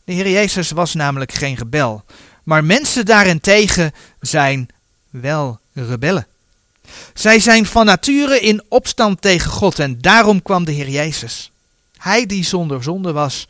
De 0.08 0.14
Heer 0.14 0.30
Jezus 0.30 0.72
was 0.72 0.94
namelijk 0.94 1.32
geen 1.32 1.56
rebel, 1.56 2.04
maar 2.44 2.64
mensen 2.64 3.06
daarentegen 3.06 3.94
zijn 4.20 4.70
wel 5.10 5.60
rebellen. 5.74 6.28
Zij 7.14 7.40
zijn 7.40 7.66
van 7.66 7.86
nature 7.86 8.40
in 8.40 8.64
opstand 8.68 9.22
tegen 9.22 9.52
God 9.52 9.80
en 9.80 10.02
daarom 10.02 10.42
kwam 10.42 10.66
de 10.66 10.72
Heer 10.72 10.90
Jezus. 10.90 11.52
Hij 11.98 12.26
die 12.26 12.44
zonder 12.44 12.84
zonde 12.84 13.12
was, 13.12 13.48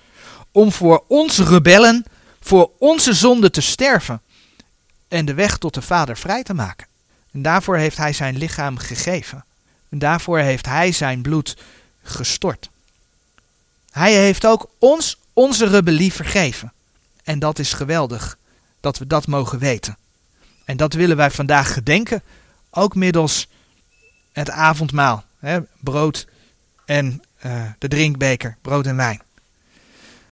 om 0.51 0.71
voor 0.71 1.03
ons 1.07 1.37
rebellen, 1.37 2.05
voor 2.39 2.71
onze 2.79 3.13
zonde 3.13 3.49
te 3.49 3.61
sterven 3.61 4.21
en 5.07 5.25
de 5.25 5.33
weg 5.33 5.57
tot 5.57 5.73
de 5.73 5.81
Vader 5.81 6.17
vrij 6.17 6.43
te 6.43 6.53
maken. 6.53 6.87
En 7.31 7.41
daarvoor 7.41 7.77
heeft 7.77 7.97
Hij 7.97 8.13
zijn 8.13 8.37
lichaam 8.37 8.77
gegeven. 8.77 9.45
En 9.89 9.99
daarvoor 9.99 10.39
heeft 10.39 10.65
Hij 10.65 10.91
zijn 10.91 11.21
bloed 11.21 11.57
gestort. 12.03 12.69
Hij 13.91 14.13
heeft 14.13 14.45
ook 14.45 14.69
ons 14.79 15.17
onze 15.37 15.67
rebellie 15.67 16.13
vergeven. 16.13 16.73
En 17.23 17.39
dat 17.39 17.59
is 17.59 17.73
geweldig 17.73 18.37
dat 18.79 18.97
we 18.97 19.07
dat 19.07 19.27
mogen 19.27 19.59
weten. 19.59 19.97
En 20.65 20.77
dat 20.77 20.93
willen 20.93 21.17
wij 21.17 21.31
vandaag 21.31 21.73
gedenken, 21.73 22.23
ook 22.69 22.95
middels 22.95 23.47
het 24.31 24.49
avondmaal. 24.49 25.23
Hè, 25.39 25.59
brood 25.79 26.27
en 26.85 27.21
uh, 27.45 27.63
de 27.77 27.87
drinkbeker, 27.87 28.57
brood 28.61 28.85
en 28.85 28.95
wijn. 28.95 29.21